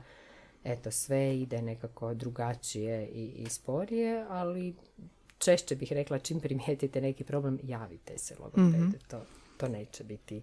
[0.64, 4.76] eto, sve ide nekako drugačije i, i sporije, ali
[5.38, 8.92] češće bih rekla čim primijetite neki problem, javite se logopedu.
[9.08, 9.22] To,
[9.58, 10.42] to neće biti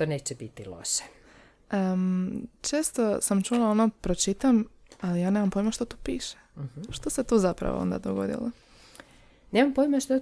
[0.00, 1.04] to neće biti loše.
[1.70, 4.64] Em, često sam čula ono, pročitam,
[5.00, 6.36] ali ja nemam pojma što tu piše.
[6.90, 8.50] Što se tu zapravo onda dogodilo?
[9.52, 10.20] Nemam pojma što,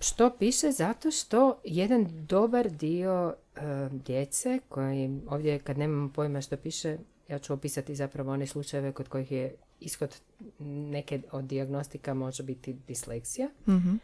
[0.00, 3.60] što piše zato što jedan dobar dio e,
[3.90, 9.08] djece koji ovdje kad nemamo pojma što piše ja ću opisati zapravo one slučajeve kod
[9.08, 10.16] kojih je ishod
[10.58, 13.48] neke od dijagnostika može biti disleksija.
[13.68, 13.94] Mhm.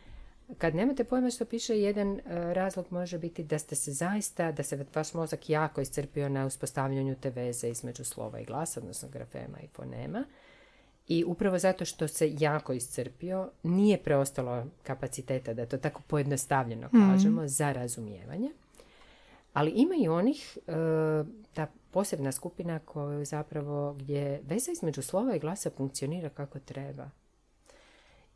[0.59, 2.21] Kad nemate pojma što piše, jedan e,
[2.55, 7.17] razlog može biti da ste se zaista, da se vaš mozak jako iscrpio na uspostavljanju
[7.21, 10.25] te veze između slova i glasa, odnosno grafema i fonema.
[11.09, 17.49] I upravo zato što se jako iscrpio, nije preostalo kapaciteta, da to tako pojednostavljeno kažemo,
[17.49, 18.51] za razumijevanje.
[19.53, 20.73] Ali ima i onih, e,
[21.55, 27.11] ta posebna skupina koju zapravo gdje veza između slova i glasa funkcionira kako treba.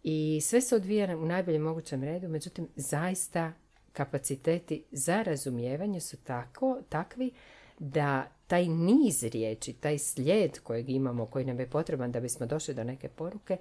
[0.03, 3.53] I sve se odvija u najboljem mogućem redu, međutim, zaista
[3.93, 7.31] kapaciteti za razumijevanje su tako, takvi
[7.79, 12.75] da taj niz riječi, taj slijed kojeg imamo, koji nam je potreban da bismo došli
[12.75, 13.57] do neke poruke,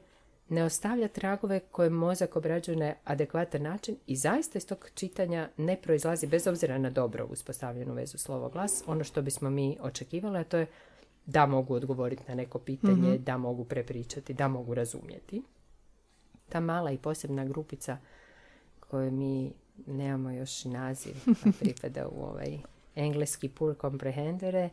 [0.50, 5.78] ne ostavlja tragove koje mozak obrađuje na adekvatan način i zaista iz tog čitanja ne
[5.82, 10.58] proizlazi, bez obzira na dobro uspostavljenu vezu slovo-glas, ono što bismo mi očekivali, a to
[10.58, 10.68] je
[11.26, 15.42] da mogu odgovoriti na neko pitanje, da mogu prepričati, da mogu razumjeti.
[16.50, 17.98] Ta mala i posebna grupica
[18.80, 19.54] koju mi
[19.88, 22.58] nemamo još naziv, a pripada u ovaj
[22.96, 24.70] engleski poor comprehendere,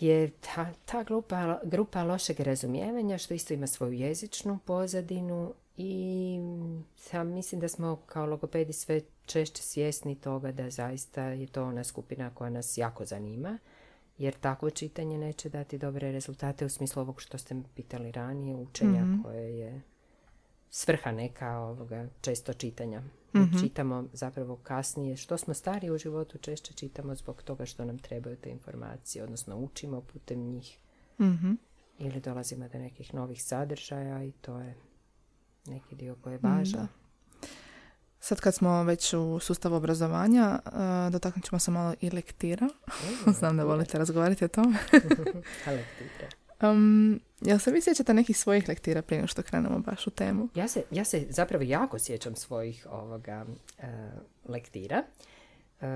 [0.00, 6.38] je ta, ta grupa, grupa lošeg razumijevanja što isto ima svoju jezičnu pozadinu i
[7.12, 11.84] ja mislim da smo kao logopedi sve češće svjesni toga da zaista je to ona
[11.84, 13.58] skupina koja nas jako zanima
[14.18, 19.04] jer takvo čitanje neće dati dobre rezultate u smislu ovog što ste pitali ranije, učenja
[19.22, 19.82] koje je
[20.70, 23.02] svrha neka ovoga često čitanja.
[23.60, 25.16] Čitamo zapravo kasnije.
[25.16, 29.56] Što smo stariji u životu, češće čitamo zbog toga što nam trebaju te informacije, odnosno
[29.56, 30.78] učimo putem njih.
[31.98, 34.74] Ili dolazimo do nekih novih sadržaja i to je
[35.66, 36.88] neki dio koji je važan.
[38.20, 42.68] Sad kad smo već u sustavu obrazovanja, uh, dotaknut ćemo se malo i lektira.
[43.38, 44.78] Znam da volite razgovarati o tome.
[45.66, 46.28] lektira.
[46.62, 50.48] Um, jel se vi sjećate nekih svojih lektira prije što krenemo baš u temu?
[50.54, 53.44] Ja se, ja se zapravo jako sjećam svojih ovoga
[53.78, 53.84] uh,
[54.44, 55.02] lektira.
[55.80, 55.86] Uh,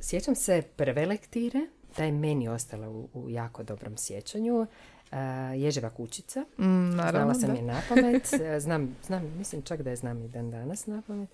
[0.00, 1.60] sjećam se prve lektire,
[1.96, 4.60] da je meni ostala u, u jako dobrom sjećanju.
[4.60, 5.18] Uh,
[5.56, 6.40] Ježeva kućica.
[6.40, 7.56] Mm, naravno, Znala sam da.
[7.56, 8.28] je na pamet.
[8.64, 11.30] Znam, znam, mislim čak da je znam i dan danas na pamet.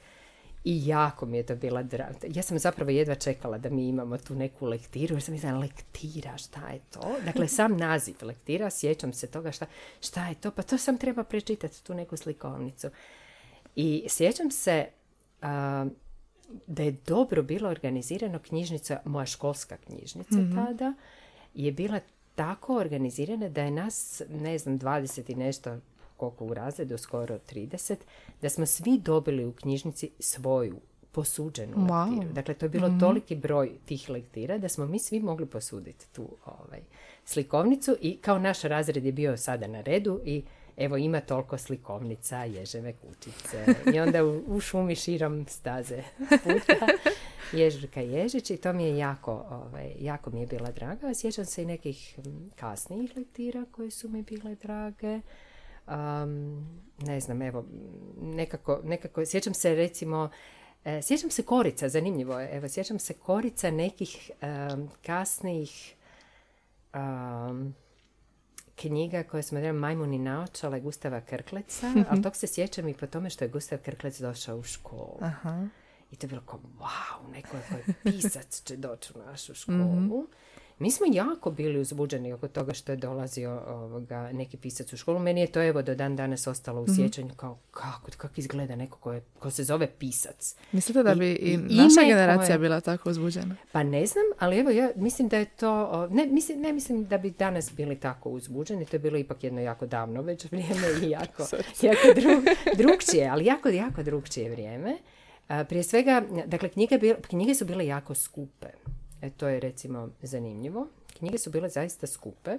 [0.65, 2.19] I jako mi je to bila draga.
[2.29, 6.37] Ja sam zapravo jedva čekala da mi imamo tu neku lektiru, jer sam mislila lektira,
[6.37, 7.17] šta je to?
[7.25, 9.67] Dakle, sam naziv lektira, sjećam se toga šta,
[10.01, 12.89] šta je to, pa to sam treba prečitati tu neku slikovnicu.
[13.77, 14.87] I sjećam se
[15.43, 15.87] a,
[16.67, 20.95] da je dobro bilo organizirano knjižnica, moja školska knjižnica tada,
[21.55, 22.01] je bila
[22.35, 25.77] tako organizirana da je nas, ne znam, 20 i nešto
[26.19, 27.97] koliko u razredu, skoro 30,
[28.43, 30.77] da smo svi dobili u knjižnici svoju
[31.13, 32.11] posuđenu Wow.
[32.11, 32.33] lektiru.
[32.33, 36.29] Dakle, to je bilo toliki broj tih lektira da smo mi svi mogli posuditi tu
[36.47, 36.81] ovaj,
[37.25, 40.43] slikovnicu i kao naš razred je bio sada na redu i
[40.77, 46.87] evo ima toliko slikovnica, ježeve kućice i onda u, u šumi širom staze puta
[47.53, 51.15] Ježurka Ježić i to mi je jako, ovaj, jako mi je bila draga.
[51.15, 52.19] Sjećam se i nekih
[52.57, 55.21] kasnijih lektira koje su mi bile drage.
[55.89, 56.67] Um,
[56.99, 57.65] ne znam, evo,
[58.21, 60.31] nekako, nekako, sjećam se recimo,
[60.85, 65.95] e, sjećam se korica, zanimljivo je, evo, sjećam se korica nekih um, kasnijih
[66.95, 67.75] um,
[68.75, 73.31] knjiga koje smo rekli Majmuni naočale Gustava Krkleca, ali tog se sjećam i po tome
[73.31, 75.19] što je Gustav Krklec došao u školu.
[75.21, 75.67] Aha.
[76.11, 80.27] I to je bilo kao, wow, neko je koji pisac će doći u našu školu.
[80.79, 85.19] Mi smo jako bili uzbuđeni oko toga što je dolazio ovoga, neki pisac u školu.
[85.19, 88.99] Meni je to evo do dan danas ostalo u sjećanju kao kako, kako izgleda neko
[88.99, 90.57] ko, je, ko se zove pisac.
[90.73, 93.57] Mislite da bi i i, naša generacija bila tako uzbuđena?
[93.73, 97.19] Pa ne znam, ali evo ja mislim da je to, ne mislim, ne mislim da
[97.19, 101.11] bi danas bili tako uzbuđeni, to je bilo ipak jedno jako davno već vrijeme i
[101.11, 101.43] jako,
[101.89, 102.31] jako dru,
[102.77, 104.97] drugčije, ali jako, jako drugčije vrijeme.
[105.69, 108.67] Prije svega, dakle, knjige, bil- knjige su bile jako skupe.
[109.23, 110.87] E, to je recimo zanimljivo.
[111.19, 112.59] Knjige su bile zaista skupe.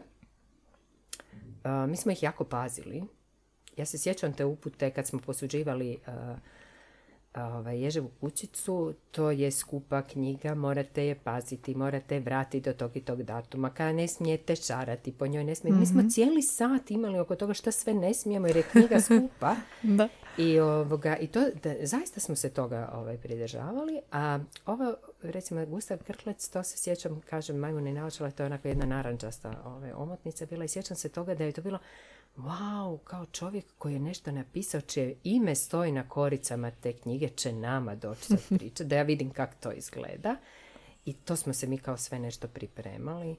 [1.63, 3.03] A, mi smo ih jako pazili.
[3.77, 6.35] Ja se sjećam te upute kad smo posuđivali a,
[7.35, 12.97] ovaj, Ježevu kućicu, to je skupa knjiga, morate je paziti, morate je vratiti do tog
[12.97, 15.79] i tog datuma, kada ne smijete šarati po njoj, ne smijete.
[15.79, 19.55] Mi smo cijeli sat imali oko toga što sve ne smijemo jer je knjiga skupa.
[19.83, 20.07] Da.
[20.37, 25.97] I, ovoga, i to, da, zaista smo se toga ovaj, pridržavali, a ovo, recimo, Gustav
[26.03, 30.65] Krklec, to se sjećam, kažem, majmune naočala, to je onako jedna narančasta ovaj, omotnica bila
[30.65, 31.79] i sjećam se toga da je to bilo,
[32.37, 37.53] wow, kao čovjek koji je nešto napisao, čije ime stoji na koricama te knjige, će
[37.53, 40.35] nama doći sad pričati, da ja vidim kako to izgleda.
[41.05, 43.35] I to smo se mi kao sve nešto pripremali.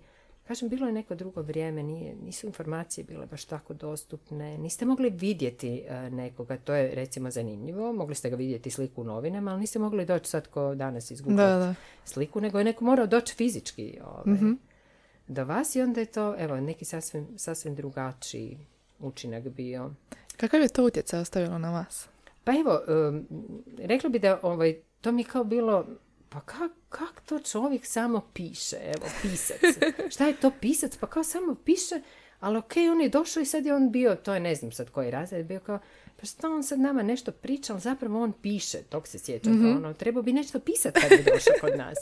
[0.51, 5.11] Kažem, bilo je neko drugo vrijeme, nije, nisu informacije bile baš tako dostupne, niste mogli
[5.11, 9.61] vidjeti e, nekoga, to je recimo zanimljivo, mogli ste ga vidjeti sliku u novinama, ali
[9.61, 11.75] niste mogli doći sad ko danas izgubiti Da, da.
[12.05, 14.39] sliku, nego je neko morao doći fizički ovaj,
[15.29, 18.59] do vas i onda je to, evo, neki sasvim, sasvim drugačiji
[19.01, 19.91] učinak bio.
[20.37, 22.09] Kakav je to utjecaj ostavilo na vas?
[22.45, 23.27] Pa evo, um,
[23.79, 25.87] rekla bi da ovaj, to mi je kao bilo,
[26.31, 29.61] pa kak, kak to čovjek samo piše, evo, pisac.
[30.15, 30.97] Šta je to pisac?
[30.97, 32.01] Pa kao samo piše,
[32.41, 34.91] Ali ok, on je došao i sad je on bio, to je ne znam sad
[34.91, 35.79] koji razred, bio kao,
[36.21, 39.77] pa što on sad nama nešto priča, ali zapravo on piše, tog se sjećam, mm
[39.77, 41.99] ono, trebao bi nešto pisati kad je došao kod nas.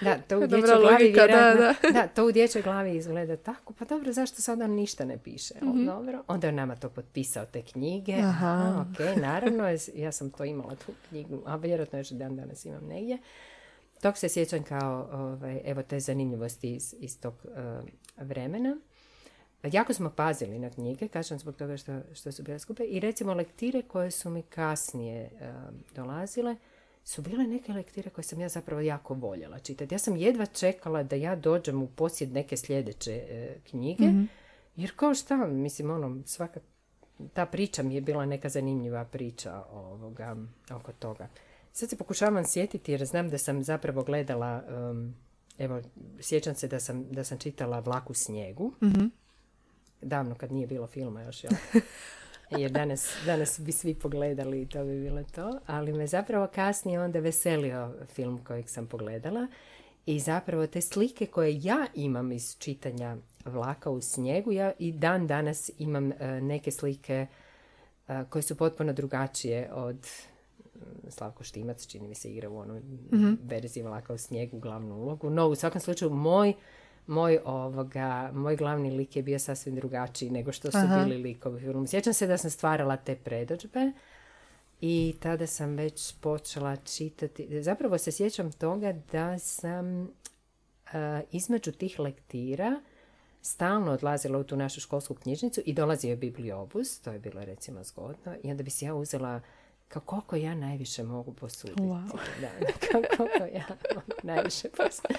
[0.00, 2.06] Da, to u dječjoj glavi da, da.
[2.06, 5.54] to u dječjoj glavi izgleda tako, pa dobro, zašto sada on ništa ne piše?
[5.62, 6.24] mm dobro.
[6.28, 9.64] Onda je nama to potpisao te knjige, aha, ok, naravno,
[9.94, 13.18] ja sam to imala tu knjigu, a vjerojatno još dan danas imam negdje.
[14.00, 17.88] Tog se sjećam kao, ovaj, evo, te zanimljivosti iz, iz tog uh,
[18.26, 18.76] vremena.
[19.62, 22.84] Jako smo pazili na knjige, kažem zbog toga što, što su bile skupe.
[22.84, 26.56] I recimo lektire koje su mi kasnije uh, dolazile,
[27.04, 29.94] su bile neke lektire koje sam ja zapravo jako voljela čitati.
[29.94, 34.28] Ja sam jedva čekala da ja dođem u posjed neke sljedeće uh, knjige, mm
[34.76, 36.60] jer kao šta, mislim, ono, svaka
[37.32, 40.36] ta priča mi je bila neka zanimljiva priča ovoga,
[40.70, 41.28] oko toga.
[41.72, 45.14] Sad se pokušavam sjetiti jer znam da sam zapravo gledala, um,
[45.58, 45.82] evo,
[46.20, 48.72] sjećam se da sam, da sam čitala Vlaku snijegu.
[48.82, 49.10] mm
[50.02, 51.52] Davno kad nije bilo filma još, jel?
[52.60, 55.58] Jer danas, danas bi svi pogledali i to bi bilo to.
[55.66, 59.46] Ali me zapravo kasnije onda veselio film kojeg sam pogledala.
[60.06, 65.26] I zapravo te slike koje ja imam iz čitanja Vlaka u snijegu, ja i dan
[65.26, 67.26] danas imam e, neke slike
[68.08, 70.06] e, koje su potpuno drugačije od
[71.08, 75.30] Slavko Štimac, čini mi se igra u onoj mm verziji Vlaka u snijegu glavnu ulogu.
[75.30, 76.54] No, u svakom slučaju, moj,
[77.06, 81.86] moj, ovoga, moj glavni lik je bio sasvim drugačiji nego što su bili likovi filmu.
[81.86, 83.92] Sjećam se da sam stvarala te predođbe
[84.80, 87.62] i tada sam već počela čitati.
[87.62, 90.08] Zapravo se sjećam toga da sam uh,
[91.32, 92.80] između tih lektira
[93.42, 97.84] stalno odlazila u tu našu školsku knjižnicu i dolazio je bibliobus, to je bilo recimo
[97.84, 99.40] zgodno, i onda bi se ja uzela
[99.90, 101.82] kao koliko ja najviše mogu posuditi.
[101.82, 102.18] Wow.
[102.40, 102.48] Da,
[102.92, 103.66] kao koliko ja
[104.22, 105.14] najviše posuditi.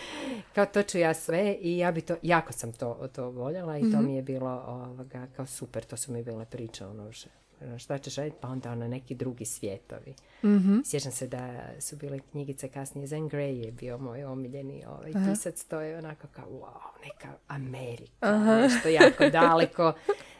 [0.55, 3.82] Kao to ću ja sve i ja bi to, jako sam to, to voljela i
[3.82, 4.05] to mhm.
[4.05, 7.30] mi je bilo ovoga, kao super, to su mi bile priče ono što
[7.78, 10.13] šta ćeš raditi, pa onda ono neki drugi svijetovi.
[10.43, 10.82] Mm-hmm.
[10.86, 15.30] Sjećam se da su bile knjigice kasnije, Zen Grey je bio moj omiljeni ovaj Aha.
[15.30, 18.55] pisac, to je onako kao wow, neka Amerika, Aha.
[18.55, 19.93] nešto jako daleko,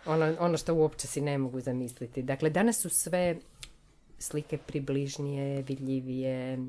[0.06, 2.22] ono, ono što uopće si ne mogu zamisliti.
[2.22, 3.38] Dakle, danas su sve
[4.22, 6.60] slike približnije, vidljivije,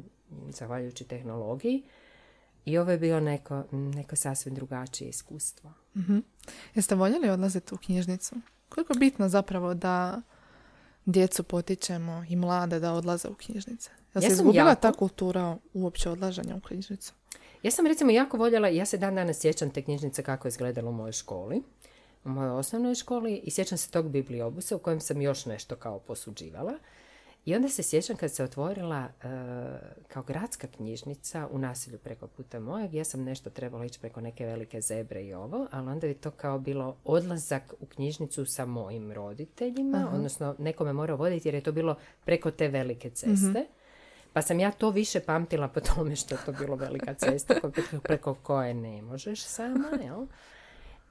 [0.48, 1.82] zahvaljujući tehnologiji.
[2.64, 5.72] I ovo je bilo neko, neko sasvim drugačije iskustvo.
[5.96, 6.24] Mm-hmm.
[6.74, 8.36] Jeste voljeli odlaziti u knjižnicu?
[8.68, 10.22] Koliko je bitno zapravo da
[11.06, 13.90] djecu potičemo i mlade da odlaze u knjižnice?
[14.14, 14.80] Ja se izgubila jako...
[14.80, 17.12] ta kultura uopće odlaženja u knjižnicu?
[17.62, 20.90] Ja sam recimo jako voljela, ja se dan danas sjećam te knjižnice kako je izgledalo
[20.90, 21.62] u mojoj školi,
[22.24, 25.98] u mojoj osnovnoj školi i sjećam se tog bibliobusa u kojem sam još nešto kao
[25.98, 26.72] posuđivala.
[27.44, 29.30] I onda se sjećam kad se otvorila uh,
[30.08, 34.46] kao gradska knjižnica u nasilju preko puta mojeg, ja sam nešto trebala ići preko neke
[34.46, 39.12] velike zebre i ovo, ali onda je to kao bilo odlazak u knjižnicu sa mojim
[39.12, 43.48] roditeljima, odnosno neko me morao voditi jer je to bilo preko te velike ceste.
[43.48, 43.58] Mhm.
[44.32, 47.54] Pa sam ja to više pamtila po tome što je to bilo velika cesta
[48.02, 50.26] preko koje ne možeš sama, jel?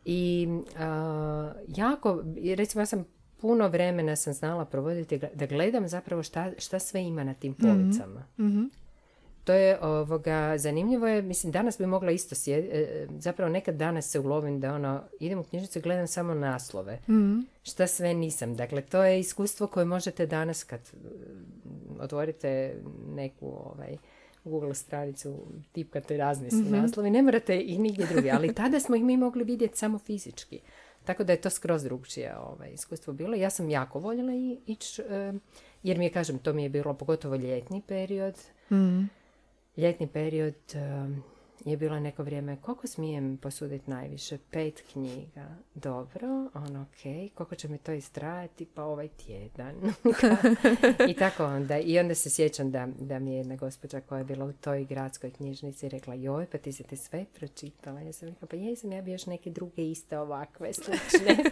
[0.06, 2.24] I uh, jako,
[2.58, 3.06] recimo ja sam
[3.42, 7.68] puno vremena sam znala provoditi da gledam zapravo šta, šta sve ima na tim mhm.
[7.68, 8.24] policama.
[8.38, 8.70] mm
[9.44, 14.10] To je ovoga, zanimljivo je, mislim danas bi mogla isto sjediti, e, zapravo nekad danas
[14.10, 17.00] se ulovim da ono, idem u knjižnicu i gledam samo naslove.
[17.10, 18.56] mm Šta sve nisam.
[18.56, 21.08] Dakle, to je iskustvo koje možete danas kad e,
[22.00, 22.76] otvorite
[23.16, 23.98] neku ovaj,
[24.44, 25.36] Google stranicu,
[25.72, 29.18] tipkate razne su mm naslovi, ne morate ih nigdje drugi, ali tada smo ih mi
[29.18, 30.60] mogli vidjeti samo fizički.
[31.12, 33.36] Tako da je to skroz drugčije ovaj, iskustvo bilo.
[33.36, 34.32] Ja sam jako voljela
[34.66, 35.02] ići,
[35.84, 38.36] jer mi je, kažem, to mi je bilo pogotovo ljetni period.
[38.72, 39.10] Mm.
[39.78, 40.56] Ljetni period
[41.66, 44.38] je bilo neko vrijeme, koliko smijem posuditi najviše?
[44.52, 45.56] Pet knjiga.
[45.76, 48.66] Dobro, ono ok, koliko će mi to istrajati?
[48.66, 49.76] Pa ovaj tjedan.
[51.12, 51.78] I tako onda.
[51.78, 54.86] I onda se sjećam da, da mi je jedna gospođa koja je bila u toj
[54.86, 58.02] gradskoj knjižnici rekla, joj, pa ti si te sve pročitala.
[58.02, 61.38] Ja sam rekla, pa jesam, ja bi još neke druge iste ovakve slične.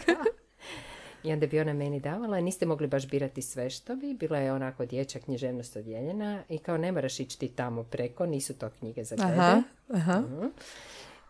[1.24, 4.52] I onda bi ona meni davala, niste mogli baš birati sve što bi, bila je
[4.52, 9.04] onako dječja književnost odjeljena i kao ne moraš ići ti tamo preko, nisu to knjige
[9.04, 9.32] za tebe.
[9.32, 9.62] Aha,
[9.94, 10.22] aha.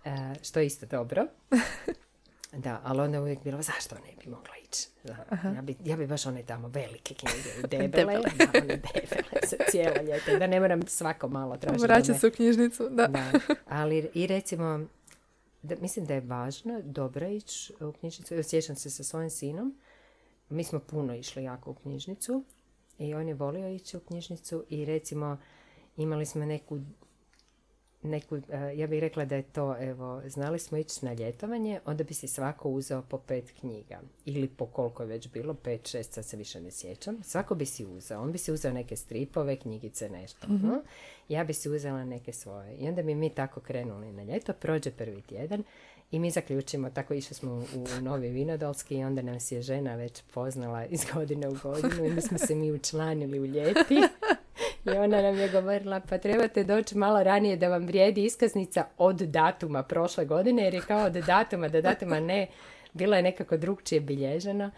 [0.04, 1.26] E, što je isto dobro.
[2.52, 4.88] Da, ali onda uvijek bilo, zašto ne bi mogla ići?
[5.54, 8.30] Ja bi, ja bi baš one tamo velike knjige, debele, debele.
[8.38, 11.82] da, one debele za cijelo ljeto, da ne moram svako malo tražiti.
[11.82, 13.06] Vraća se u knjižnicu, da.
[13.06, 13.30] da.
[13.68, 14.86] Ali i recimo,
[15.62, 18.34] da, mislim da je važno dobro ići u knjižnicu.
[18.34, 19.78] Osjećam se sa svojim sinom.
[20.48, 22.44] Mi smo puno išli jako u knjižnicu
[22.98, 25.38] i on je volio ići u knjižnicu i recimo
[25.96, 26.78] imali smo neku
[28.02, 28.42] neku, e,
[28.76, 32.28] ja bih rekla da je to, evo, znali smo ići na ljetovanje, onda bi si
[32.28, 34.00] svako uzeo po pet knjiga.
[34.24, 37.22] Ili po koliko je već bilo, pet, šest, sad se više ne sjećam.
[37.22, 38.20] Svako bi si uzeo.
[38.20, 40.48] On bi si uzeo neke stripove, knjigice, nešto.
[40.48, 40.72] Mhm.
[41.28, 42.76] Ja bi si uzela neke svoje.
[42.76, 45.64] I onda bi mi tako krenuli na ljeto, prođe prvi tjedan
[46.10, 49.94] i mi zaključimo, tako išli smo u, Novi Vinodolski i onda nam se je žena
[49.94, 53.96] već poznala iz godine u godinu i mi smo se mi učlanili u ljeti.
[54.84, 59.16] I ona nam je govorila, pa trebate doći malo ranije da vam vrijedi iskaznica od
[59.16, 62.46] datuma prošle godine, jer je kao od datuma do datuma ne,
[62.92, 64.70] bilo je nekako drugčije bilježeno.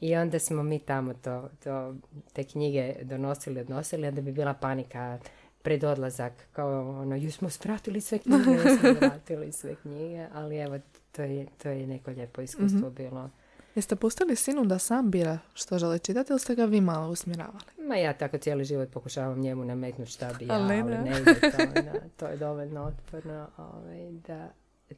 [0.00, 1.94] I onda smo mi tamo to, to,
[2.32, 5.18] te knjige donosili, odnosili, onda bi bila panika
[5.62, 10.78] pred odlazak, kao ono, ju smo spratili sve knjige, jesmo vratili sve knjige, ali evo,
[11.12, 13.30] to je, to je neko lijepo iskustvo bilo.
[13.76, 17.64] Jeste pustili sinu da sam bira što želi čitati ili ste ga vi malo usmjeravali?
[17.88, 21.02] Ma ja tako cijeli život pokušavam njemu nametnuti šta bi ja, Ali ali ne.
[21.02, 24.48] ne, ide to, da, to je dovoljno otporno, ovaj, da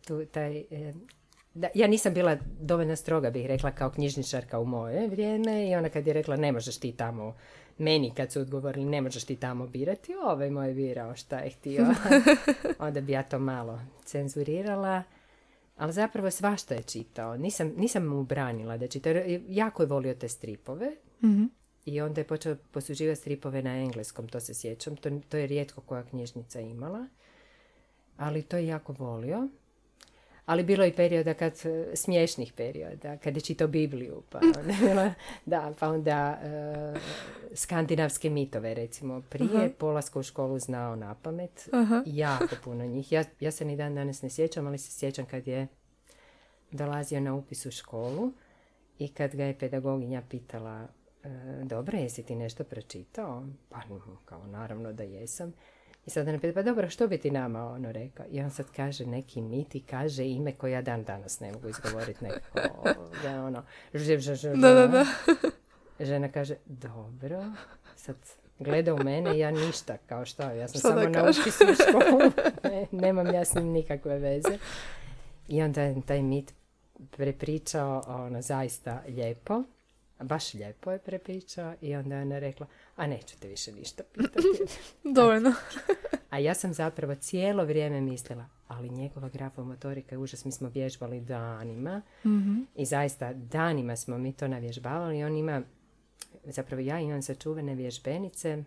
[0.07, 0.59] tu taj...
[0.59, 0.93] e,
[1.55, 5.89] Da, ja nisam bila dovoljno stroga, bih rekla, kao knjižničarka u moje vrijeme i ona
[5.89, 7.35] kad je rekla ne možeš ti tamo,
[7.79, 11.87] meni kad su odgovorili ne možeš ti tamo birati, ovaj moj birao šta je htio.
[12.87, 15.03] Onda bi ja to malo cenzurirala.
[15.79, 17.37] Ali zapravo svašta je čitao.
[17.37, 19.11] Nisam, nisam mu branila da čita.
[19.11, 20.97] jer Jako je volio te stripove.
[21.25, 21.45] Mhm.
[21.85, 24.97] I onda je počeo posuđivati stripove na engleskom, to se sjećam.
[24.97, 27.09] To, to je rijetko koja knjižnica imala.
[28.17, 29.49] Ali to je jako volio.
[30.49, 34.73] Ali bilo je i perioda kad, e, smiješnih perioda, kad je čitao Bibliju, pa onda,
[34.73, 35.13] je bilo-
[35.47, 36.99] da, pa onda e,
[37.55, 39.23] skandinavske mitove, recimo.
[39.23, 41.69] Prije polaska u školu znao na pamet,
[42.07, 43.13] jako puno njih.
[43.13, 45.67] Ja, ja se ni dan danas ne sjećam, ali se sjećam kad je
[46.71, 48.33] dolazio na upis u školu
[48.99, 50.87] i kad ga je pedagoginja pitala
[51.25, 51.29] e,
[51.65, 53.45] dobro, jesi ti nešto pročitao?
[53.69, 55.53] Pa mm, kao naravno da jesam.
[56.09, 58.27] I sad ona pita, pa dobro, što bi ti nama ono rekao?
[58.31, 61.69] I on sad kaže neki mit i kaže ime koje ja dan danas ne mogu
[61.69, 62.59] izgovoriti nekako.
[63.23, 63.63] Da, ono,
[64.61, 65.07] Da, da, da.
[66.01, 67.45] Žena kaže, dobro.
[67.97, 68.17] Sad
[68.59, 71.75] gleda u mene i ja ništa, kao što, ja sam Šta samo na upisu u
[71.75, 72.33] školu.
[72.65, 74.59] Ne, nemam ja s njim nikakve veze.
[75.49, 76.55] I onda je taj mit
[77.11, 79.63] prepričao ono, zaista lijepo.
[80.21, 82.67] Baš lijepo je prepričao i onda je ona rekla,
[82.97, 84.43] a neću te više ništa pitati.
[85.17, 85.53] Dovoljno.
[86.31, 91.21] A ja sam zapravo cijelo vrijeme mislila, ali njegova grafomotorika je užas, mi smo vježbali
[91.21, 92.03] danima
[92.75, 95.63] i zaista danima smo mi to navježbavali on ima,
[96.45, 98.65] zapravo ja imam sačuvane vježbenice,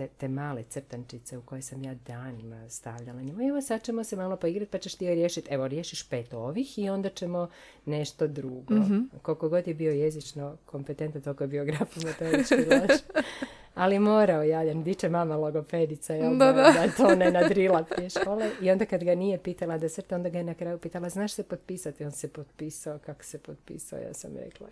[0.00, 3.48] te, te male crtančice u koje sam ja danima stavljala njemu.
[3.48, 6.78] Evo sad ćemo se malo poigrati pa ćeš ti joj riješiti, evo riješiš pet ovih
[6.78, 7.48] i onda ćemo
[7.86, 8.74] nešto drugo.
[9.22, 13.00] Koliko god je bio jezično kompetentan, toliko je bio grafomotorički loš.
[13.74, 16.88] Ali morao Jaljan, bit će mama logopedica, jel Da, da, da.
[16.96, 18.50] to ne nadrila prije škole.
[18.60, 21.32] I onda kad ga nije pitala da crta, onda ga je na kraju pitala, znaš
[21.32, 22.04] se potpisati?
[22.04, 23.98] On se potpisao, kako se potpisao?
[23.98, 24.68] Ja sam rekla,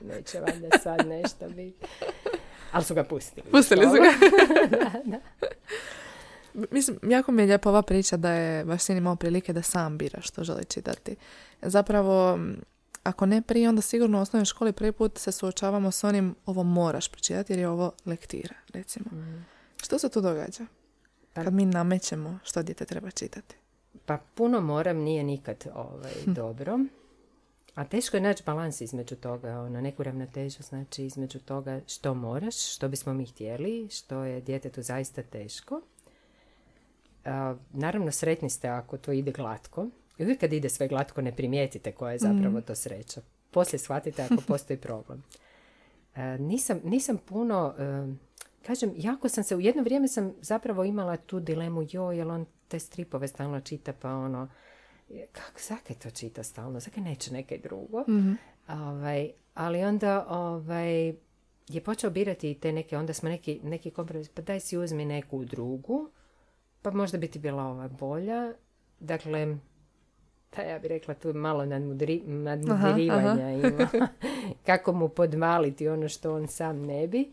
[0.00, 1.86] neće valjda sad nešto biti.
[2.76, 3.46] Ali su ga pustili.
[3.50, 4.12] Pustili su ga.
[6.70, 9.98] Mislim, jako mi je lijepa ova priča da je vaš sin imao prilike da sam
[9.98, 11.16] bira što želi čitati.
[11.62, 12.38] Zapravo,
[13.02, 16.62] ako ne prije, onda sigurno u osnovnoj školi prvi put se suočavamo s onim ovo
[16.62, 19.06] moraš pročitati jer je ovo lektira, recimo.
[19.76, 20.66] Što se tu događa?
[21.32, 23.56] Pa- Kad mi namećemo što dijete treba čitati.
[24.06, 26.32] Pa puno moram nije nikad ovaj, Hm.
[26.32, 26.78] dobro.
[27.76, 32.74] A teško je naći balans između toga, ono, neku ravnotežu, znači između toga što moraš,
[32.74, 35.80] što bismo mi htjeli, što je djetetu zaista teško.
[37.24, 39.86] A, naravno, sretni ste ako to ide glatko.
[40.18, 43.20] I uvijek kad ide sve glatko ne primijetite koja je zapravo to sreća.
[43.50, 45.24] Poslije shvatite ako postoji problem.
[46.14, 48.06] E, nisam, nisam puno, e,
[48.66, 52.46] kažem, jako sam se, u jedno vrijeme sam zapravo imala tu dilemu, joj, jel on
[52.68, 54.48] te stripove stalno čita, pa ono,
[55.32, 58.04] kako, zakaj to čita stalno, zakaj neće neke drugo?
[58.68, 61.14] Ovaj, ali onda ovaj,
[61.68, 65.44] je počeo birati te neke, onda smo neki, neki kompromis, pa daj si uzmi neku
[65.44, 66.10] drugu,
[66.82, 68.52] pa možda bi ti bila ova bolja.
[69.00, 69.56] Dakle,
[70.50, 74.08] pa ja bih rekla tu malo nadmudri, nadmudirivanja ima.
[74.66, 77.32] Kako mu podvaliti ono što on sam ne bi.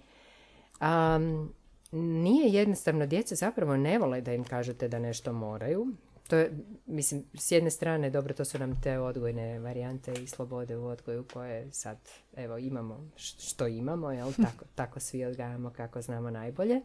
[0.80, 1.54] Am,
[1.92, 5.88] nije jednostavno, djeca zapravo ne vole da im kažete da nešto moraju.
[6.28, 10.78] To je, mislim, s jedne strane, dobro, to su nam te odgojne varijante i slobode
[10.78, 11.98] u odgoju koje sad,
[12.36, 16.82] evo, imamo što imamo, jel, tako, tako svi odgajamo kako znamo najbolje.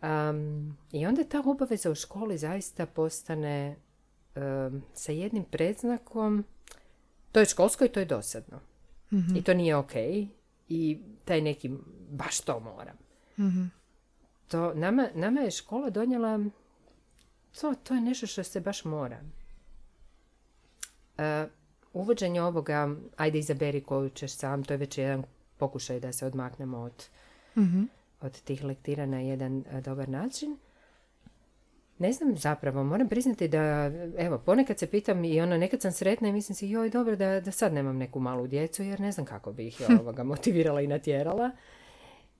[0.00, 3.76] Am, I onda ta obaveza u školi zaista postane
[4.34, 6.44] em, sa jednim predznakom,
[7.32, 8.60] to je školsko i to je dosadno.
[9.36, 9.92] I to nije ok.
[10.68, 11.70] I taj neki,
[12.10, 12.96] baš to moram.
[14.48, 16.44] To, nama, nama je škola donijela
[17.60, 19.20] to, to je nešto što se baš mora.
[21.18, 21.46] E,
[21.92, 25.24] uvođenje ovoga, ajde izaberi koju ćeš sam, to je već jedan
[25.56, 27.04] pokušaj da se odmaknemo od,
[27.56, 27.82] Mhm.
[28.20, 30.56] od tih lektira na jedan e, dobar način.
[31.98, 36.28] Ne znam zapravo, moram priznati da, evo, ponekad se pitam i ono, nekad sam sretna
[36.28, 39.26] i mislim si, joj, dobro da, da sad nemam neku malu djecu, jer ne znam
[39.26, 41.50] kako bi ih ovoga motivirala i natjerala.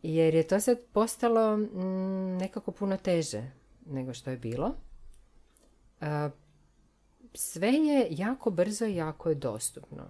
[0.03, 3.43] Jer je to sad postalo mm, nekako puno teže
[3.87, 4.75] nego što je bilo.
[7.35, 10.03] Sve je jako brzo i jako je dostupno.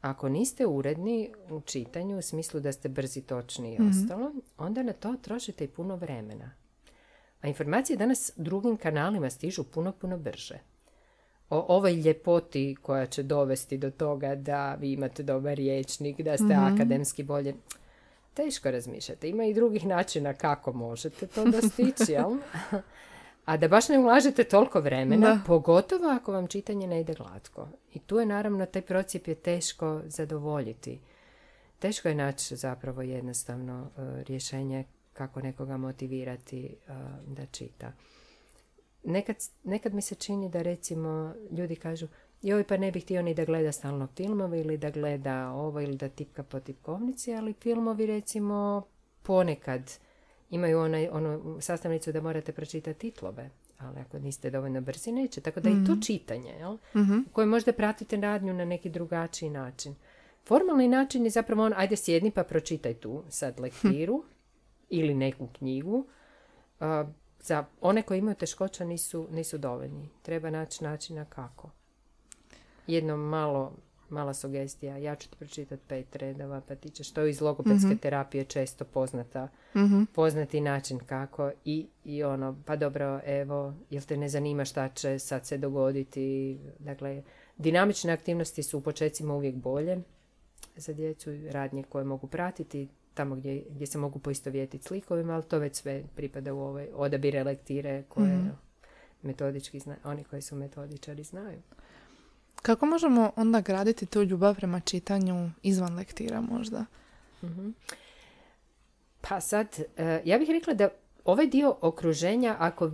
[0.00, 4.92] Ako niste uredni u čitanju, u smislu da ste brzi, točni i ostalo, onda na
[4.92, 6.50] to trošite i puno vremena.
[7.40, 10.58] A informacije danas drugim kanalima stižu puno, puno brže.
[11.50, 16.54] O ovoj ljepoti koja će dovesti do toga da vi imate dobar riječnik, da ste
[16.54, 17.54] akademski bolje.
[18.34, 19.28] Teško razmišljate.
[19.28, 22.36] Ima i drugih načina kako možete to dostići, jel?
[23.44, 25.40] A da baš ne ulažete toliko vremena, Da.
[25.46, 27.68] pogotovo ako vam čitanje ne ide glatko.
[27.94, 31.00] I tu je naravno taj procijep je teško zadovoljiti.
[31.78, 36.92] Teško je naći zapravo jednostavno e, rješenje kako nekoga motivirati e,
[37.26, 37.92] da čita.
[39.04, 42.06] Nekad, nekad mi se čini da recimo ljudi kažu
[42.42, 45.96] joj pa ne bih htio ni da gleda stalno filmove ili da gleda ovo ili
[45.96, 48.82] da tipka po tipkovnici, ali filmovi recimo
[49.22, 49.90] ponekad
[50.50, 55.40] imaju onaj, onu sastavnicu da morate pročitati titlove, ali ako niste dovoljno brzi neće.
[55.40, 56.76] Tako da i to čitanje, jel?
[57.32, 59.94] koje možda pratite radnju na neki drugačiji način.
[60.44, 64.24] Formalni način je zapravo on, ajde sjedni pa pročitaj tu sad lektiru
[64.88, 66.06] ili neku knjigu.
[66.80, 67.04] A,
[67.40, 70.08] za one koji imaju teškoća nisu, nisu dovoljni.
[70.22, 71.70] Treba naći načina kako.
[72.86, 73.76] Jedno malo,
[74.10, 74.96] mala sugestija.
[74.96, 79.48] Ja ću ti pročitati pet redova, pa ti ćeš to iz logopedske terapije često poznata,
[80.12, 85.18] poznati način kako i, i ono, pa dobro, evo, jel te ne zanima šta će
[85.18, 86.58] sad se dogoditi?
[86.78, 87.22] Dakle,
[87.58, 89.98] dinamične aktivnosti su u počecima uvijek bolje
[90.76, 95.42] za djecu, radnje koje mogu pratiti, tamo gdje, gdje se mogu poistovjetiti s likovima, ali
[95.42, 98.38] to već sve pripada u ovaj odabire lektire koje
[99.22, 101.58] metodički zna, oni koji su metodičari znaju.
[102.62, 106.84] Kako možemo onda graditi tu ljubav prema čitanju izvan lektira možda?
[109.20, 110.88] Pa sad, e, ja bih rekla da
[111.24, 112.90] ovaj dio okruženja, ako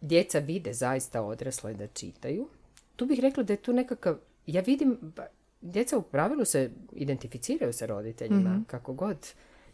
[0.00, 2.48] djeca vide zaista odrasle da čitaju,
[2.96, 5.12] tu bih rekla da je tu nekakav, ja vidim,
[5.60, 9.16] djeca u pravilu se identificiraju sa roditeljima, kako god.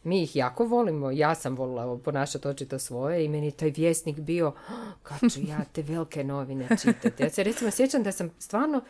[0.05, 4.21] Mi ih jako volimo, ja sam volila ponašati očito svoje i meni je taj vjesnik
[4.21, 4.55] bio, "Oh,
[5.03, 7.23] kad ću ja te velike novine čitati.
[7.23, 8.81] Ja se recimo sjećam da sam stvarno,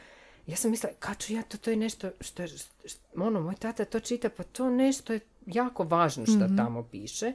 [0.46, 3.84] ja sam mislila, kad ću ja to, to je nešto što, što, ono, moj tata
[3.84, 7.32] to čita, pa to nešto je jako važno što tamo piše.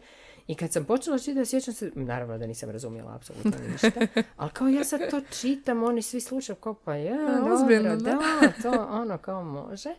[0.48, 3.92] I kad sam počela čitati, sjećam se, naravno da nisam razumjela apsolutno ništa,
[4.38, 7.96] ali kao ja sad to čitam, oni svi slušaju kao pa ja, dobro, da.
[7.96, 9.90] da, to ono kao može.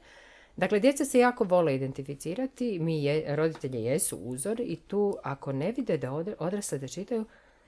[0.56, 5.72] Dakle, djeca se jako vole identificirati, mi je, roditelji jesu uzor i tu ako ne
[5.72, 7.24] vide da odra- odrasli da čitaju,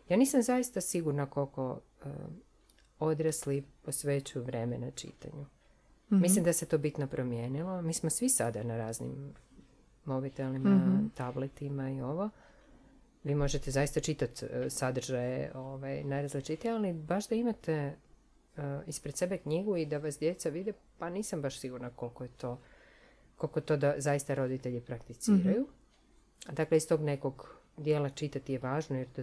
[0.09, 2.09] ja nisam zaista sigurna koliko e,
[3.01, 5.46] odrasli posvećuju vremena čitanju.
[6.09, 7.82] Mislim da se to bitno promijenilo.
[7.82, 9.34] Mi smo svi sada na raznim
[10.05, 12.30] mobitelima, tabletima i ovo.
[13.24, 17.94] Vi možete zaista čitati e, sadržaje ovaj, najrazličitije, ali baš da imate e,
[18.86, 22.61] ispred sebe knjigu i da vas djeca vide, pa nisam baš sigurna koliko je to,
[23.36, 25.66] koliko to da zaista roditelji prakticiraju.
[26.53, 29.22] Dakle, iz tog nekog dijela čitati je važno jer to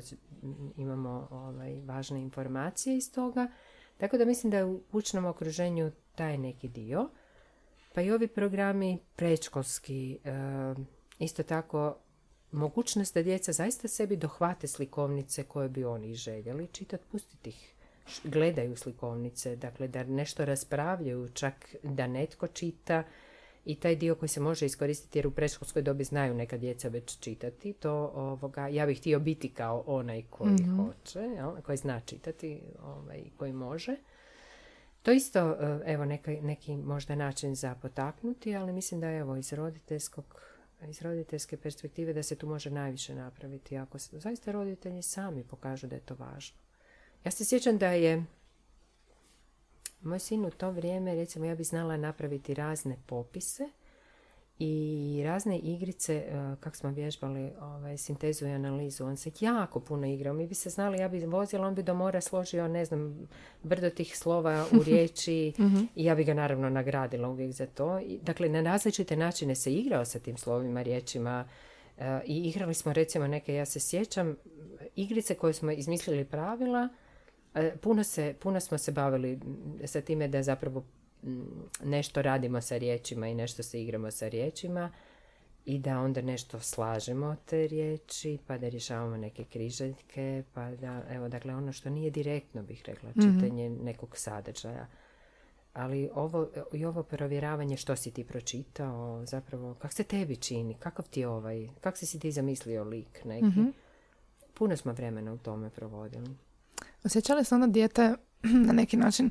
[0.78, 3.48] imamo ovaj, važne informacije iz toga.
[3.98, 7.10] Tako da mislim da je u kućnom okruženju taj neki dio.
[7.94, 10.30] Pa i ovi programi predškolski, e,
[11.20, 11.98] isto tako
[12.52, 17.74] mogućnost da djeca zaista sebi dohvate slikovnice koje bi oni željeli čitati, pustiti ih.
[18.24, 23.04] Gledaju slikovnice, dakle da nešto raspravljaju, čak da netko čita
[23.68, 27.20] i taj dio koji se može iskoristiti jer u predškolskoj dobi znaju neka djeca već
[27.20, 32.62] čitati, to ovoga, ja bih htio biti kao onaj koji hoće, jel, koji zna čitati,
[32.84, 33.96] ovaj, koji može.
[35.04, 39.54] To isto, e, evo, neka, neki možda način za potaknuti, ali mislim da evo iz
[39.54, 40.42] roditeljskog
[40.90, 45.88] iz roditeljske perspektive da se tu može najviše napraviti ako se zaista roditelji sami pokažu
[45.88, 46.58] da je to važno.
[47.26, 48.26] Ja se sjećam da je
[50.02, 53.70] moj sin u to vrijeme, recimo ja bi znala napraviti razne popise
[54.60, 59.06] i razne igrice, e, kako smo vježbali ovaj, sintezu i analizu.
[59.06, 60.34] On se jako puno igrao.
[60.34, 63.28] Mi bi se znali, ja bi vozila, on bi do mora složio, ne znam,
[63.64, 65.54] brdo tih slova u riječi
[65.96, 68.00] i ja bi ga naravno nagradila uvijek za to.
[68.00, 71.48] I, dakle, na različite načine se igrao sa tim slovima, riječima
[71.98, 74.36] e, i igrali smo recimo neke, ja se sjećam,
[74.96, 76.90] igrice koje smo izmislili pravila,
[77.82, 79.40] Puno, se, puno smo se bavili
[79.86, 80.84] sa time da zapravo
[81.24, 81.46] m,
[81.84, 84.92] nešto radimo sa riječima i nešto se igramo sa riječima
[85.66, 91.30] i da onda nešto slažemo te riječi, pa da rješavamo neke križaljke, pa da, evo,
[91.30, 94.88] dakle, ono što nije direktno, bih rekla, čitanje nekog sadržaja.
[95.74, 101.10] Ali ovo, i ovo provjeravanje što si ti pročitao, zapravo, kak se tebi čini, kakav
[101.10, 103.46] ti ovaj, kak si si ti zamislio lik neki.
[104.54, 106.36] Puno smo vremena u tome provodili.
[107.04, 108.14] Osjećali se onda dijete
[108.68, 109.30] na neki način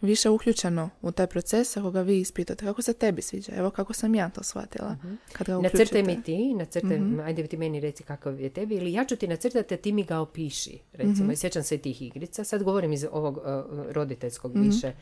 [0.00, 3.52] više uključeno u taj proces ako ga vi ispitate kako se tebi sviđa.
[3.54, 4.96] Evo kako sam ja to shvatila.
[5.32, 7.20] Kad ga Nacrtaj mi ti, nacrtaj, Mhm.
[7.20, 10.04] ajde ti meni reci kakav je tebi, ili ja ću ti nacrtati, a ti mi
[10.04, 11.24] ga opiši, recimo.
[11.24, 11.30] Mhm.
[11.30, 12.44] I sjećam se tih igrica.
[12.44, 13.42] Sad govorim iz ovog uh,
[13.88, 14.62] roditeljskog Mhm.
[14.62, 14.92] više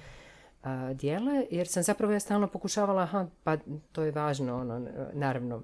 [0.63, 3.57] uh, dijela, jer sam zapravo ja stalno pokušavala, aha, pa
[3.93, 5.63] to je važno, ono, naravno,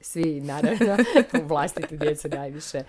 [0.00, 0.96] svi, naravno,
[1.44, 2.82] u vlastitu djecu najviše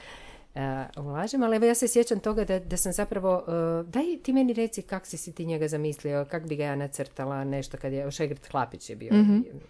[0.56, 4.34] uh, ulažem, ali evo ja se sjećam toga da, da sam zapravo, uh, daj ti
[4.34, 7.94] meni reci kak si si ti njega zamislio, kak bi ga ja nacrtala, nešto kad
[7.94, 9.12] je, Šegrt Hlapić je bio,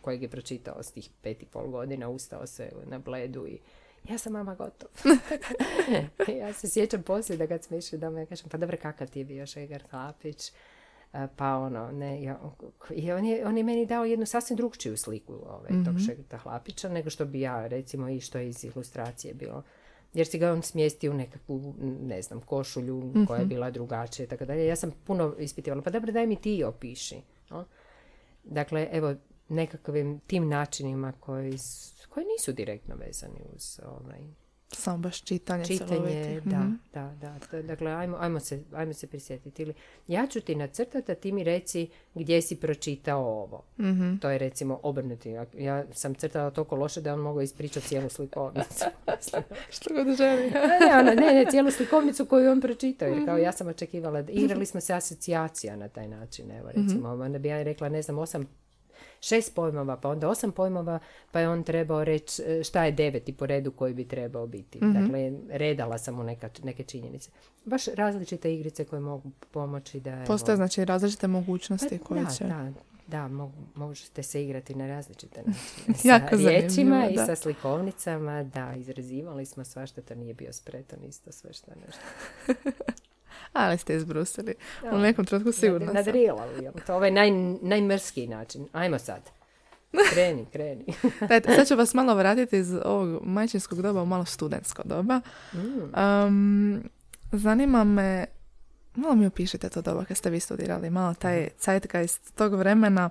[0.01, 3.59] kojeg je pročitao s tih pet i pol godina, ustao se na bledu i
[4.09, 4.89] ja sam mama gotov.
[6.41, 9.19] ja se sjećam poslije da kad smo išli doma, ja kažem, pa dobro, kakav ti
[9.19, 10.51] je bio Šegrt Hlapić?
[11.13, 12.39] E, Pa ono, ne, ja,
[12.95, 16.89] i on je, on je meni dao jednu sasvim drugčiju sliku ovaj, tog Šegrta Hlapića
[16.89, 19.63] nego što bi ja, recimo, i što je iz ilustracije bilo.
[20.13, 24.27] Jer si ga on smjestio u nekakvu, ne znam, košulju koja je bila drugačija i
[24.27, 24.65] tako dalje.
[24.65, 27.21] Ja sam puno ispitivala, pa dobro, daj mi ti opiši.
[27.49, 27.65] no.
[28.43, 29.15] Dakle, evo,
[29.49, 31.53] nekakvim tim načinima koji,
[32.09, 34.19] koji nisu direktno vezani uz ovaj,
[34.73, 35.65] Samo baš čitanje.
[35.65, 36.73] čitanje, da, Mhm.
[36.93, 37.61] da, da.
[37.61, 39.61] Dakle, ajmo, ajmo, se, ajmo se prisjetiti.
[39.61, 39.73] Ili,
[40.07, 41.81] ja ću ti nacrtati, a ti mi reci
[42.15, 43.63] gdje si pročitao ovo.
[43.79, 44.15] Mhm.
[44.15, 45.29] To je recimo obrnuti.
[45.29, 48.85] Ja, ja sam crtala toliko loše da je on mogao ispričati cijelu slikovnicu.
[49.71, 50.51] Što god želi.
[50.81, 53.07] ne, ono, ne, ne, cijelu slikovnicu koju on pročitao.
[53.07, 56.51] Jer kao ja sam očekivala, igrali smo se asocijacija na taj način.
[56.51, 58.47] Evo, recimo, onda bi ja rekla, ne znam, osam
[59.21, 60.99] šest pojmova, pa onda osam pojmova,
[61.31, 64.79] pa je on trebao reći e, šta je deveti po redu koji bi trebao biti.
[64.81, 67.29] Dakle, redala sam mu neka, neke činjenice.
[67.65, 70.23] Baš različite igrice koje mogu pomoći da...
[70.27, 72.43] Postoje znači različite pa mogućnosti koje da, će...
[72.43, 72.71] da,
[73.07, 73.29] da,
[73.75, 76.29] možete se igrati na različite načine.
[76.29, 77.25] Sa riječima i da.
[77.25, 82.01] sa slikovnicama, da, izrazivali smo svašta, to nije bio spretan isto sve što nešto.
[83.53, 84.55] Ali ste izbrusili.
[84.91, 85.91] U nekom trenutku sigurno
[86.61, 86.73] jel?
[86.85, 87.31] To je ovaj naj,
[87.61, 88.67] najmrskiji način.
[88.71, 89.29] Ajmo sad.
[90.13, 90.85] Kreni, kreni.
[91.29, 95.21] Dajte, sad ću vas malo vratiti iz ovog majčinskog doba u malo studentsko doba.
[95.53, 96.83] Um,
[97.31, 98.25] zanima me,
[98.95, 103.09] malo mi opišite to doba kad ste vi studirali, malo taj zeitgeist tog vremena,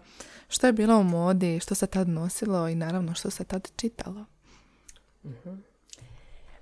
[0.48, 4.24] što je bilo u modi, što se tad nosilo i naravno što se tad čitalo.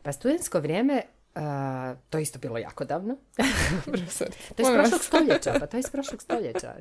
[0.02, 1.02] Pa studentsko vrijeme,
[1.34, 3.16] a, to je isto bilo jako davno.
[4.56, 6.74] To je iz prošlog stoljeća, pa to je iz prošlog stoljeća.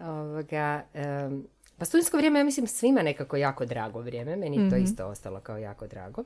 [0.00, 1.46] Ovoga, em,
[1.78, 4.36] pa studentsko vrijeme, ja mislim, svima nekako jako drago vrijeme.
[4.36, 6.24] Meni je to isto ostalo kao jako drago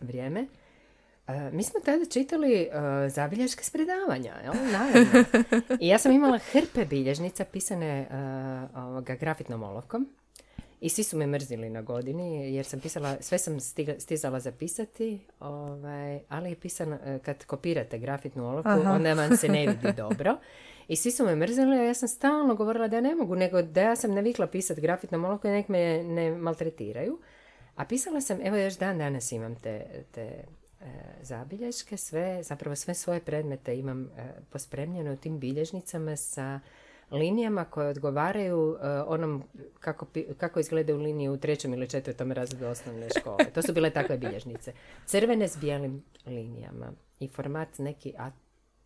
[0.00, 0.46] vrijeme.
[1.28, 2.68] E, mi smo tada čitali e,
[3.08, 4.54] zabilješke spredavanja, jel?
[4.72, 5.24] Naravno.
[5.80, 8.06] I ja sam imala hrpe bilježnica pisane e,
[8.78, 10.08] ovoga, grafitnom olovkom.
[10.80, 15.20] I svi su me mrzili na godini, jer sam pisala, sve sam stiga- stizala zapisati,
[15.40, 18.92] ovaj, ali je pisano, e, kad kopirate grafitnu olovku, Aha.
[18.92, 20.36] onda vam se ne vidi dobro.
[20.88, 23.80] I svi su me mrzili, a ja sam stalno govorila da ne mogu, nego da
[23.80, 27.18] ja sam navikla pisati grafitnom olovkom i nek me ne maltretiraju.
[27.76, 30.44] A pisala sam, evo još dan danas imam te, te e,
[31.22, 34.08] zabilješke, sve, zapravo sve svoje predmete imam e,
[34.50, 36.60] pospremljene u tim bilježnicama sa
[37.10, 39.44] linijama koje odgovaraju e, onom
[39.80, 40.06] kako,
[40.36, 43.44] kako izgledaju linije u trećem ili četvrtom razredu osnovne škole.
[43.54, 44.72] To su bile takve bilježnice.
[45.06, 48.30] Crvene s bijelim linijama i format neki A,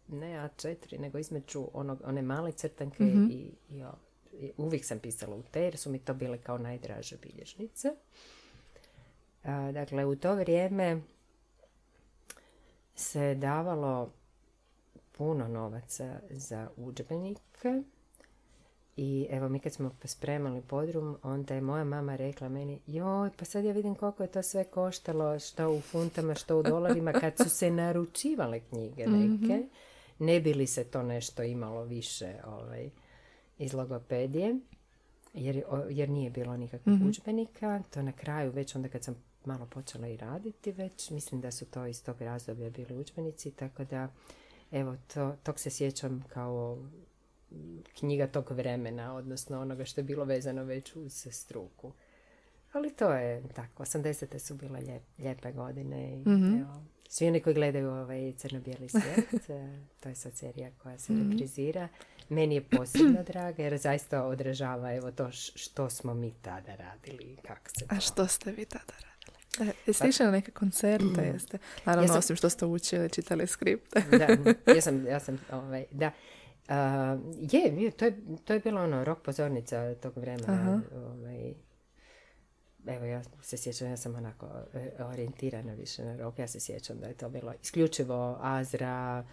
[0.09, 3.99] ne A4, nego između onog, one male crtanke i, i, o-
[4.33, 7.89] i uvijek sam pisala u te jer su mi to bile kao najdraže bilježnice.
[9.45, 11.01] A, dakle, u to vrijeme
[12.95, 14.11] se davalo
[15.13, 17.83] puno novaca za udžbenike
[18.97, 23.45] i evo mi kad smo spremali podrum, onda je moja mama rekla meni, joj, pa
[23.45, 27.37] sad ja vidim koliko je to sve koštalo, što u funtama, što u dolarima, kad
[27.37, 29.67] su se naručivale knjige neke,
[30.19, 32.91] ne bi li se to nešto imalo više ovaj,
[33.59, 34.57] iz logopedije,
[35.35, 40.09] jer, jer nije bilo nikakvih udžbenika, to na kraju, već onda kad sam malo počela
[40.09, 44.09] i raditi već, mislim da su to iz tog razdoblja bili udžbenici, tako da,
[44.73, 46.79] evo, to, tog se sjećam kao
[47.93, 51.93] knjiga tog vremena, odnosno onoga što je bilo vezano već uz struku.
[52.73, 54.39] Ali to je tako, 80.
[54.39, 56.55] su bile lijep, lijepe godine i Mhm.
[56.55, 59.05] evo, svi oni koji gledaju ovaj crno-bijeli svijet,
[59.51, 59.69] e,
[60.01, 61.23] to je sad serija koja se Mhm.
[61.23, 61.89] reprizira.
[62.29, 67.37] Meni je posebno draga jer zaista odražava evo to što smo mi tada radili i
[67.39, 67.95] kako se to...
[67.95, 69.13] A što ste vi tada radili?
[69.61, 71.59] E, jeste išli na neke koncerte, jeste?
[71.85, 73.95] Naravno, Ja sam- osim što ste učili, čitali skript.
[74.11, 74.27] da,
[74.69, 76.11] ja sam, ja sam ovaj, da.
[76.69, 77.19] A,
[77.53, 80.83] je, je, to je, to je bila ono rock pozornica tog vremena.
[80.97, 81.55] Ovaj,
[82.87, 86.39] evo, ja se sjećam, ja sam onako e, orijentirana više na rock.
[86.39, 89.25] Ja se sjećam da je to bilo isključivo Azra,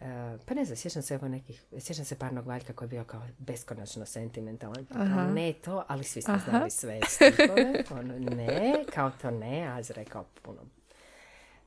[0.00, 3.04] e, pa ne znam, sjećam se evo nekih, sjećam se parnog valjka koji je bio
[3.04, 4.86] kao beskonačno sentimentalan.
[4.86, 6.50] Pa kao ne to, ali svi smo Aha.
[6.50, 7.84] znali sve stihove.
[7.90, 10.60] Ono, ne, kao to ne, Azra je kao puno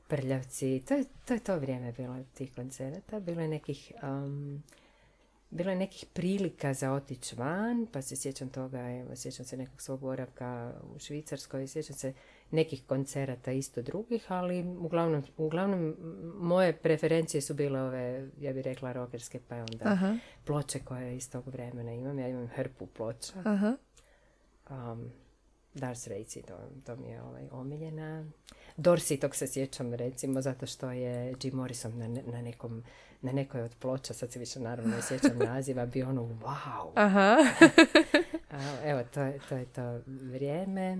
[0.08, 0.82] prljavci.
[0.88, 3.20] To je, to je to vrijeme bilo tih koncerata.
[3.20, 3.92] Bilo je nekih...
[4.02, 4.62] um,
[5.50, 9.82] bilo je nekih prilika za otići van, pa se sjećam toga, evo, sjećam se nekog
[9.82, 12.12] svog boravka u Švicarskoj, sjećam se
[12.50, 15.96] nekih koncerata isto drugih, ali uglavnom, uglavnom
[16.34, 21.30] moje preferencije su bile ove, ja bih rekla, rokerske, pa onda Aha, ploče koje iz
[21.30, 22.18] tog vremena imam.
[22.18, 23.32] Ja imam hrpu ploča.
[23.44, 23.76] aha.
[24.70, 25.10] Um,
[25.74, 28.24] Darth Racing, to, to mi je ovaj, omiljena.
[28.76, 32.84] Dorsey, tog se sjećam recimo, zato što je Jim Morrison na, na, nekom,
[33.22, 36.92] na nekoj od ploča, sad se više naravno ne sjećam naziva, bio ono wow.
[36.94, 37.36] Aha.
[38.90, 40.98] Evo, to je, to je to vrijeme.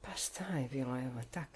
[0.00, 1.48] Pa šta je bilo, evo, tak.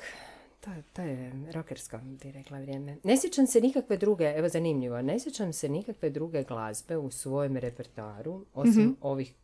[0.60, 2.96] To, to je rokersko, bi rekla, vrijeme.
[3.04, 7.56] Ne sjećam se nikakve druge, evo zanimljivo, ne sjećam se nikakve druge glazbe u svojem
[7.56, 9.34] repertoaru, osim ovih,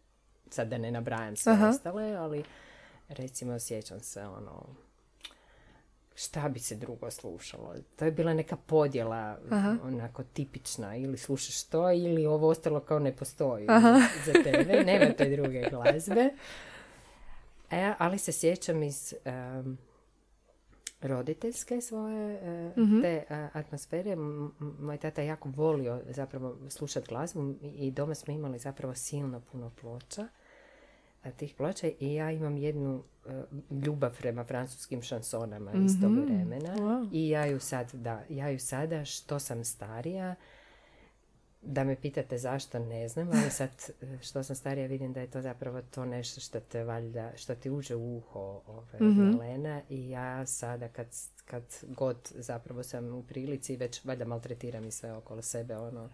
[0.50, 1.68] sad da ne nabrajam sve Aha.
[1.68, 2.44] ostale, ali
[3.08, 4.66] recimo sjećam se ono,
[6.16, 7.74] šta bi se drugo slušalo.
[7.96, 9.76] To je bila neka podjela Aha.
[9.84, 10.96] onako tipična.
[10.96, 13.66] Ili slušaš to ili ovo ostalo kao ne postoji
[14.24, 14.84] za tebe.
[14.84, 16.30] Nema te druge glazbe.
[17.70, 19.78] E, ali se sjećam iz em,
[21.02, 22.70] roditeljske svoje e,
[23.02, 24.10] te e, atmosfere.
[24.10, 24.50] M-
[24.80, 30.28] moj tata jako volio zapravo slušati glazbu i- doma smo imali zapravo silno puno ploča
[31.24, 33.02] e, tih ploča i ja imam jednu
[33.84, 36.76] ljubav prema francuskim šansonama iz tog vremena.
[36.76, 37.08] Wow.
[37.12, 40.34] i ja ju sad, da, ja ju sada što sam starija
[41.62, 43.70] da me pitate zašto, ne znam, ali sad
[44.02, 47.54] e, što sam starija vidim da je to zapravo to nešto što te valjda, što
[47.54, 51.06] ti uđe u uho ove, Malena i ja sada kad,
[51.44, 56.08] kad god zapravo sam u prilici već valjda maltretiram i sve okolo sebe, ono,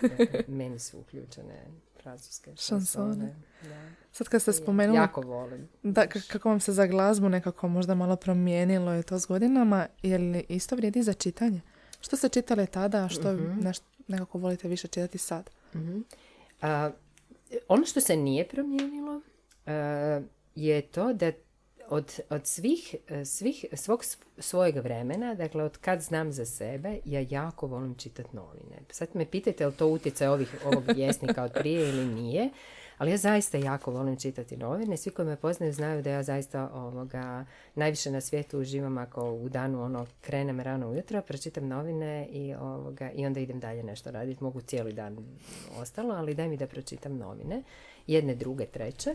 [0.48, 1.64] meni su uključene
[2.04, 3.34] francuske Šansone.
[3.62, 3.68] Da.
[4.12, 5.68] Sad kad ste spomenuli Jako volim.
[5.82, 9.86] da, k- kako vam se za glazbu nekako možda malo promijenilo je to s godinama,
[10.02, 11.60] je li isto vrijedi za čitanje?
[12.00, 15.50] Što ste čitali tada, a što neš- nekako volite više čitati sad?
[15.74, 16.00] Mhm.
[16.62, 16.90] A,
[17.68, 19.20] ono što se nije promijenilo
[19.66, 20.20] a,
[20.54, 21.32] je to da
[21.88, 24.04] od, od svih, e, svih, svog
[24.38, 28.76] svojeg vremena, dakle od kad znam za sebe, ja jako volim čitati novine.
[28.90, 32.50] Sad me pitajte je li to utjecaj ovih, ovog vjesnika od prije ili nije,
[32.98, 34.96] ali ja zaista jako volim čitati novine.
[34.96, 39.48] Svi koji me poznaju znaju da ja zaista ovoga, najviše na svijetu uživam ako u
[39.48, 44.44] danu ono krenem rano ujutro, pročitam novine i, ovoga, i onda idem dalje nešto raditi.
[44.44, 45.18] Mogu cijeli dan
[45.76, 47.62] ostalo, ali daj mi da pročitam novine.
[48.06, 49.14] Jedne, druge, treće.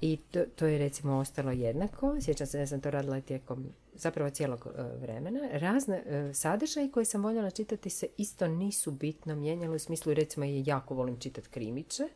[0.00, 2.20] I to, to je recimo ostalo jednako.
[2.20, 5.40] Sjećam se da sam to radila tijekom zapravo cijelog e, vremena.
[5.52, 10.46] Razne e, sadržaje koje sam voljela čitati se isto nisu bitno mijenjali u smislu recimo
[10.48, 12.08] jako volim čitati krimiće.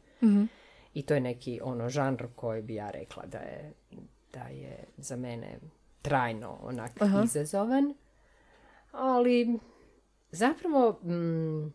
[0.94, 3.72] I to je neki ono žanr koji bi ja rekla da je,
[4.32, 5.58] da je za mene
[6.02, 6.92] trajno onak
[7.24, 7.94] izazovan.
[8.92, 9.58] Ali
[10.30, 11.66] zapravo mm,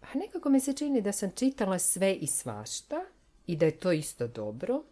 [0.00, 3.04] a nekako mi se čini da sam čitala sve i svašta
[3.46, 4.82] i da je to isto dobro.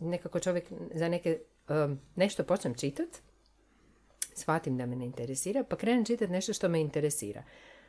[0.00, 1.38] Nekako čovjek za neke
[1.68, 3.08] um, nešto počnem čitat,
[4.34, 7.42] shvatim da me ne interesira, pa krenem čitati nešto što me interesira.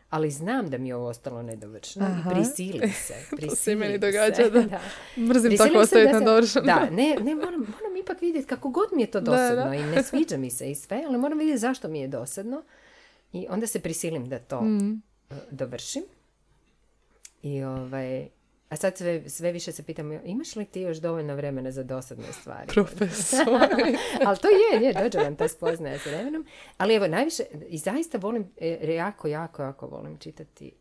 [0.09, 2.31] Ali znam da mi je ovo ostalo nedovršeno Aha.
[2.31, 3.13] i prisilim se.
[3.13, 4.59] To se prisilim meni se, događa, da.
[5.17, 6.65] Mrzim Prisilim tako ostaviti da nedovršeno.
[6.65, 9.75] Da, ne, ne moram, moram ipak vidjeti kako god mi je to Da, dosadno da.
[9.75, 12.63] i ne sviđa mi se i sve, ali moram vidjeti zašto mi je dosadno
[13.33, 15.01] i onda se prisilim da to Mm.
[15.31, 16.03] e, dovršim.
[17.43, 18.27] I ovaj,
[18.69, 22.33] a sad sve, sve više se pitam, imaš li ti još dovoljno vremena za dosadne
[22.33, 22.67] stvari?
[22.67, 23.47] Profesor.
[24.25, 26.45] ali to je, je, dođe vam ta spoznaja s vremenom.
[26.77, 30.71] Ali evo, najviše, i zaista volim, e, jako, jako, jako volim čitati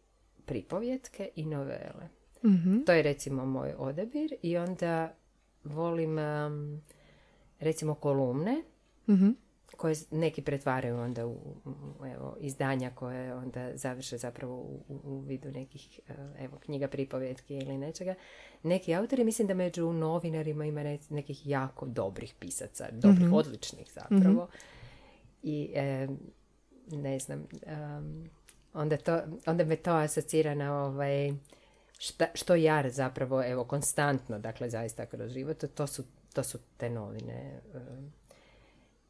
[0.45, 2.09] pripovjetke i novele.
[2.45, 2.83] Mhm.
[2.87, 5.15] To je recimo moj odabir i onda
[5.65, 6.83] volim em,
[7.61, 8.63] recimo kolumne.
[9.09, 9.31] Mhm.
[9.77, 11.37] Koje neki pretvaraju onda u,
[12.15, 17.79] evo, izdanja koje onda završe zapravo u, u vidu nekih e, evo, knjiga pripovjetki ili
[17.79, 18.15] nečega.
[18.63, 23.35] Neki autori, mislim da među novinarima ima nekih jako dobrih pisaca, dobrih, Mhm.
[23.35, 24.49] odličnih zapravo.
[25.43, 26.09] I e,
[26.89, 28.31] ne znam, em,
[28.75, 31.33] onda, to, onda me to asocira na ovaj,
[31.99, 36.91] šta, što ja zapravo, evo, konstantno, dakle, zaista kroz život, to su, to su te
[36.91, 37.61] novine.
[37.75, 38.13] em.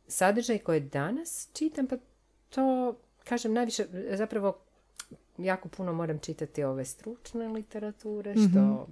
[0.08, 1.96] Sadržaj koje danas čitam, pa
[2.48, 4.58] to, kažem, najviše, zapravo,
[5.38, 8.86] jako puno moram čitati ove stručne literature, što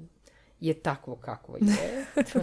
[0.61, 2.05] je takvo kakvo je.
[2.33, 2.39] tu,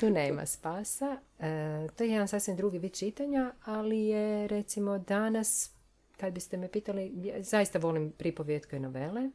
[0.00, 1.16] tu nema spasa.
[1.40, 5.70] E, to je jedan sasvim drugi vid čitanja, ali je, recimo, danas,
[6.16, 9.30] kad biste me pitali, ja zaista volim pripovjetke novele.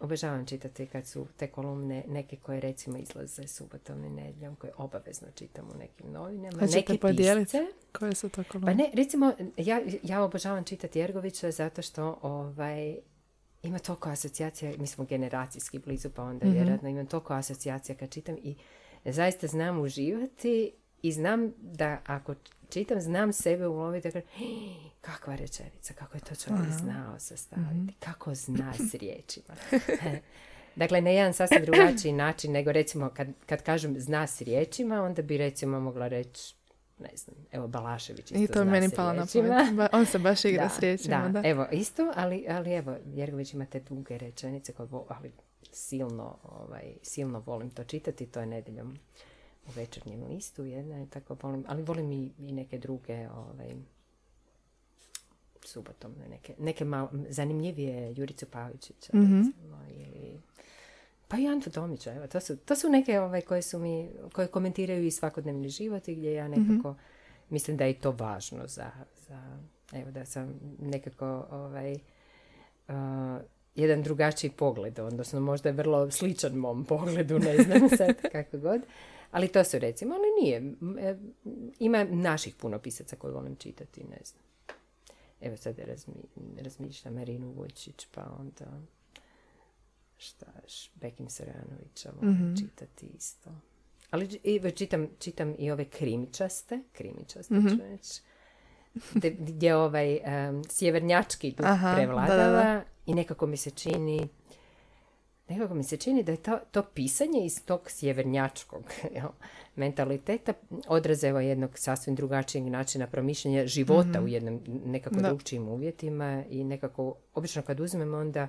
[0.00, 5.28] Obožavam čitati kad su te kolumne neke koje recimo izlaze subotom i nedjeljom, koje obavezno
[5.34, 6.60] čitam u nekim novinama.
[6.60, 6.92] Hoćete
[7.58, 7.66] Neke.
[7.92, 8.74] Koje su to Pa kolumne?
[8.74, 12.96] ne, recimo, ja, ja obožavam čitati Jergovića zato što ovaj,
[13.62, 18.36] ima toliko asocijacija, mi smo generacijski blizu, pa onda vjerojatno imam toliko asocijacija kad čitam
[18.42, 18.56] i
[19.04, 20.72] zaista znam uživati
[21.02, 22.34] i znam da ako
[22.70, 27.94] čitam, znam sebe uloviti, da kažem, "Hii, kakva rečenica, kako je to čovjek znao sastaviti,
[28.00, 29.54] kako zna s riječima.
[30.76, 35.22] Dakle, na jedan sasvim drugačiji način nego recimo kad, kad kažem zna s riječima, onda
[35.22, 36.54] bi recimo mogla reći
[36.98, 39.90] ne znam, evo Balašević isto I to meni s palo na pamet.
[39.92, 41.42] On se baš igra Da, s riječima, da.
[41.44, 45.32] Evo, isto, ali, ali evo, Jergović ima te duge rečenice koje ali
[45.72, 48.98] silno, ovaj, silno volim to čitati, to je nedjeljom
[49.68, 53.74] u večernjem listu jedna je tako volim, ali volim i, i neke druge ovaj,
[55.64, 59.38] subotom, neke, neke malo, zanimljivije Juricu Pavičića, Mhm.
[59.38, 60.40] recimo, ili
[61.28, 64.46] pa i Antu Tomića, evo, to su, to su neke ovaj, koje su mi, koje
[64.48, 66.94] komentiraju i svakodnevni život i gdje ja nekako
[67.50, 68.90] mislim da je to važno za,
[69.28, 69.58] za
[69.92, 71.92] evo da sam nekako ovaj,
[72.88, 72.94] uh,
[73.74, 78.80] jedan drugačiji pogled, odnosno možda je vrlo sličan mom pogledu, ne znam sad kako god.
[79.30, 80.74] Ali to su recimo, ali nije.
[81.08, 81.16] E,
[81.78, 84.42] Ima naših puno pisaca koje volim čitati, ne znam.
[85.40, 86.14] Evo sad razmi,
[86.60, 88.80] razmišljam Marinu Vujčić, pa onda
[90.16, 90.46] šta
[90.94, 93.50] Bekim Saranovića volim čitati isto.
[94.10, 98.20] Ali i, čitam, čitam i ove krimičaste, krimičaste ću reći,
[99.38, 102.82] gdje, ovaj em, sjevernjački duh Aha, prevladava da, da, da.
[103.06, 104.28] i nekako mi se čini
[105.48, 108.82] nekako mi se čini da je to, to pisanje iz tog sjevernjačkog
[109.14, 109.28] jel,
[109.76, 110.52] mentaliteta
[110.88, 115.28] odraz evo jednog sasvim drugačijeg načina promišljanja života u jednom nekako Da.
[115.28, 118.48] drugčijim uvjetima i nekako, obično kad uzmem onda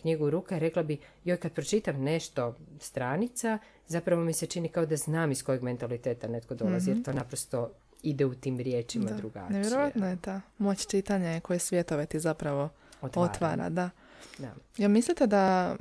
[0.00, 4.86] knjigu u ruke, rekla bi, joj kad pročitam nešto stranica, zapravo mi se čini kao
[4.86, 7.70] da znam iz kojeg mentaliteta netko dolazi, jer to naprosto
[8.02, 9.58] ide u tim riječima Da, drugačije.
[9.60, 12.68] Nevjerojatno je ta moć čitanja koje svjetove ti zapravo
[13.02, 13.30] Otvara.
[13.32, 13.90] otvara, da.
[14.38, 14.54] Da.
[14.76, 15.76] Ja mislite da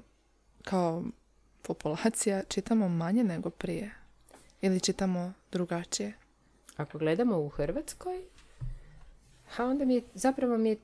[0.64, 1.03] kao
[1.61, 3.91] populacija čitamo manje nego prije?
[4.61, 6.14] Ili čitamo drugačije?
[6.78, 8.24] Ako gledamo u Hrvatskoj,
[9.57, 10.78] a onda mi je, zapravo mi je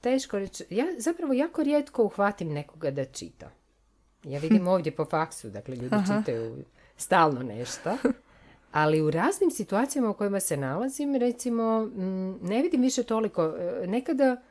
[0.00, 3.50] teško reći, ja zapravo jako rijetko uhvatim nekoga da čita.
[4.24, 6.18] Ja vidim ovdje po faksu, dakle ljudi Aha.
[6.18, 6.64] čitaju
[6.96, 7.96] stalno nešto,
[8.72, 13.86] ali u raznim situacijama u kojima se nalazim, recimo, mm, ne vidim više toliko, e,
[13.86, 14.42] nekada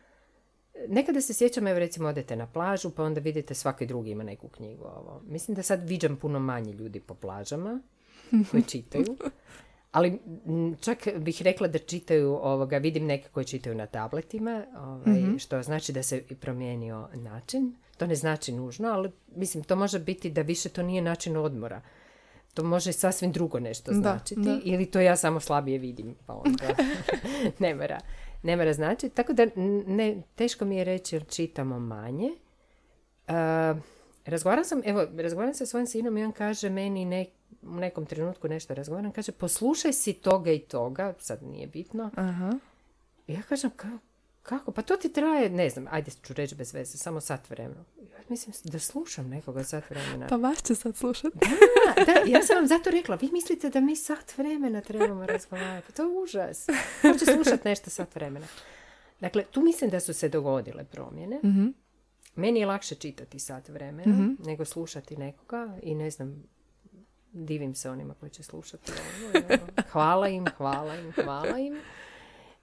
[0.87, 4.47] Nekada se sjećam, evo recimo odete na plažu, pa onda vidite svaki drugi ima neku
[4.47, 4.83] knjigu.
[4.83, 5.21] Ovo.
[5.27, 7.81] Mislim da sad viđam puno manje ljudi po plažama
[8.51, 9.17] koji čitaju.
[9.91, 10.19] Ali
[10.81, 15.91] čak bih rekla da čitaju ovoga, vidim neke koji čitaju na tabletima, ovaj, što znači
[15.93, 17.75] da se promijenio način.
[17.97, 21.81] To ne znači nužno, ali mislim to može biti da više to nije način odmora.
[22.53, 24.41] To može sasvim drugo nešto Da, značiti.
[24.41, 24.59] da.
[24.63, 26.65] Ili to ja samo slabije vidim, pa onda
[27.59, 27.99] ne mora.
[28.45, 29.15] Ne mora značiti.
[29.15, 29.45] Tako da
[29.87, 32.31] ne, teško mi je reći jer čitamo manje.
[33.27, 33.33] Uh,
[34.25, 37.25] razgovaram sam, evo, razgovaram sa svojim sinom i on kaže meni ne,
[37.61, 42.11] u nekom trenutku nešto razgovaram, kaže poslušaj si toga i toga, sad nije bitno.
[42.15, 42.53] Aha.
[43.27, 43.97] I ja kažem, "Ka-
[44.45, 44.71] kako?
[44.71, 47.83] Pa to ti traje, ne znam, ajde ću reći bez veze, samo sat vremena.
[48.29, 50.27] Mislim da slušam nekoga sat vremena.
[50.27, 51.37] Pa vas će sad slušati.
[51.95, 55.87] Da, da, ja sam vam zato rekla, vi mislite da mi sat vremena trebamo razgovarati.
[55.87, 56.67] Pa to je užas.
[57.01, 58.47] Ko će slušati nešto sat vremena?
[59.19, 61.39] Dakle, tu mislim da su se dogodile promjene.
[61.43, 61.67] Mhm.
[62.35, 66.43] Meni je lakše čitati sat vremena nego slušati nekoga i ne znam,
[67.31, 68.91] divim se onima koji će slušati
[69.91, 71.77] Hvala im, hvala im, hvala im.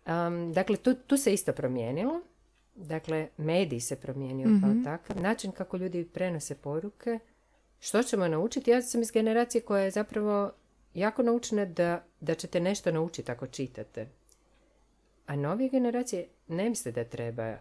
[0.07, 2.21] Um, dakle, tu, tu se isto promijenilo.
[2.75, 5.23] Dakle, medij se promijenio kao takav.
[5.23, 7.19] Način kako ljudi prenose poruke.
[7.81, 8.71] Što ćemo naučiti?
[8.71, 10.53] Ja sam iz generacije koja je zapravo
[10.95, 14.09] jako naučena da, da ćete nešto naučiti ako čitate.
[15.27, 17.59] A novije generacije ne misle da treba e,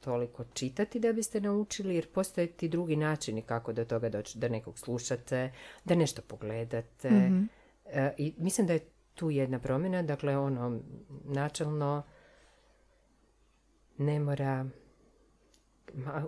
[0.00, 4.38] toliko čitati da biste naučili, jer postoje ti drugi načini kako do toga doći.
[4.38, 5.52] Da nekog slušate,
[5.84, 7.10] da nešto pogledate.
[7.10, 7.42] Mhm.
[7.86, 8.80] E, I mislim da je
[9.18, 10.02] tu jedna promjena.
[10.02, 10.80] Dakle, ono,
[11.24, 12.02] načelno
[13.98, 14.66] ne mora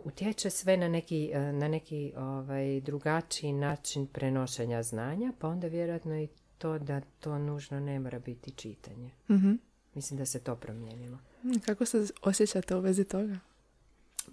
[0.05, 6.29] utječe sve na neki, na neki ovaj, drugačiji način prenošenja znanja, pa onda vjerojatno i
[6.59, 9.11] to da to nužno ne mora biti čitanje.
[9.31, 9.53] Mhm.
[9.95, 11.19] Mislim da se to promijenilo.
[11.67, 13.39] Kako se osjećate u vezi toga?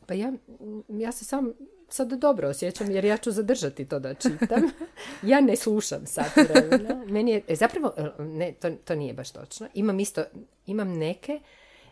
[0.05, 0.33] Pa ja,
[0.89, 1.53] ja se sam
[1.89, 4.61] sad dobro osjećam jer ja ću zadržati to da čitam.
[5.31, 7.05] ja ne slušam sat vremena.
[7.05, 9.67] Meni je, e, zapravo, e, ne, to, to nije baš točno.
[9.73, 10.23] Imam isto,
[10.65, 11.39] imam neke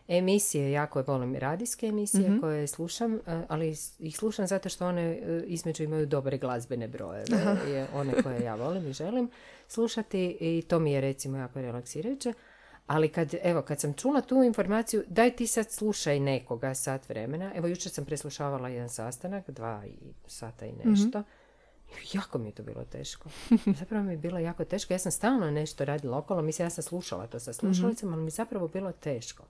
[0.08, 2.40] emisije, jako volim radijske emisije Mhm.
[2.40, 7.26] koje slušam, e, ali ih slušam zato što one između imaju dobre glazbene brojeve.
[7.68, 9.30] Je one koje ja volim i želim
[9.68, 12.34] slušati i to mi je recimo jako relaksirajuće.
[12.88, 17.52] Ali kad, evo, kad sam čula tu informaciju, daj ti sad slušaj nekoga sat vremena.
[17.56, 21.24] Evo, jučer sam preslušavala jedan sastanak, dva i sata i nešto.
[22.14, 23.30] Jako mi je to bilo teško.
[23.80, 24.94] Zapravo mi je bilo jako teško.
[24.94, 26.42] Ja sam stalno nešto radila okolo.
[26.42, 29.44] Mislim, ja sam slušala to sa slušalicom, ali mi je zapravo bilo teško.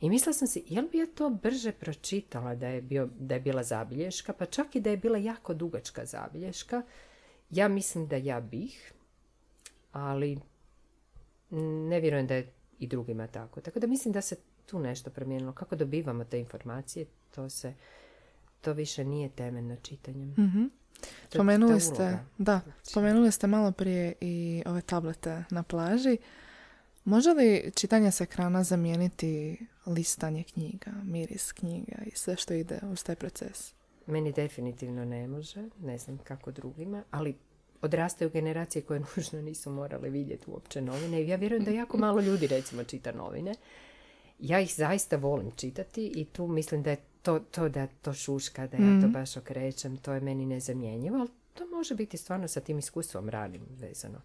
[0.00, 3.40] I mislila sam si, jel bi ja to brže pročitala da je, bio, da je
[3.40, 6.82] bila zabilješka, pa čak i da je bila jako dugačka zabilješka.
[7.50, 8.92] Ja mislim da ja bih,
[9.92, 10.38] ali
[11.88, 13.60] ne vjerujem da je i drugima tako.
[13.60, 15.52] Tako da mislim da se tu nešto promijenilo.
[15.52, 17.74] Kako dobivamo te informacije, to se
[18.60, 20.28] to više nije temeljno čitanjem.
[20.30, 20.64] Mhm.
[21.00, 26.18] To je Spomenuli ste, da, spomenuli ste malo prije i ove tablete na plaži.
[27.04, 33.04] Može li čitanje s ekrana zamijeniti listanje knjiga, miris knjiga i sve što ide uz
[33.04, 33.74] taj proces?
[34.06, 37.36] Meni definitivno ne može, ne znam kako drugima, ali
[37.84, 42.20] odrastaju generacije koje nužno nisu morale vidjeti uopće novine i ja vjerujem da jako malo
[42.20, 43.54] ljudi recimo čita novine.
[44.38, 48.66] Ja ih zaista volim čitati i tu mislim da je to, to da to šuška,
[48.66, 52.60] da ja to baš okrećem, to je meni nezamjenjivo, ali to može biti stvarno sa
[52.60, 54.20] tim iskustvom ranim vezano.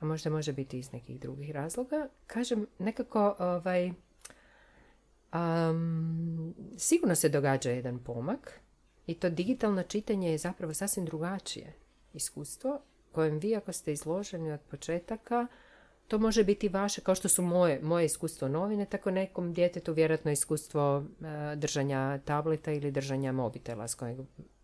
[0.00, 2.08] A možda može biti iz nekih drugih razloga.
[2.26, 3.92] Kažem, nekako ovaj,
[5.30, 8.60] Am, sigurno se događa jedan pomak
[9.06, 11.72] i to digitalno čitanje je zapravo sasvim drugačije
[12.14, 12.80] iskustvo
[13.12, 15.46] kojem vi ako ste izloženi od početaka
[16.08, 20.30] to može biti vaše, kao što su moje, moje iskustvo novine, tako nekom djetetu vjerojatno
[20.30, 24.18] iskustvo e, držanja tableta ili držanja mobitela s kojeg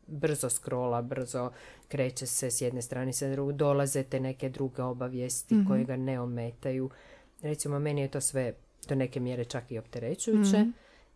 [0.07, 1.51] brzo scrolla, brzo
[1.89, 6.21] kreće se s jedne strane sa drugu, dolaze te neke druge obavijesti koje ga ne
[6.21, 6.91] ometaju.
[7.43, 8.55] Recimo, meni je to sve
[8.89, 10.67] do neke mjere čak i opterećujuće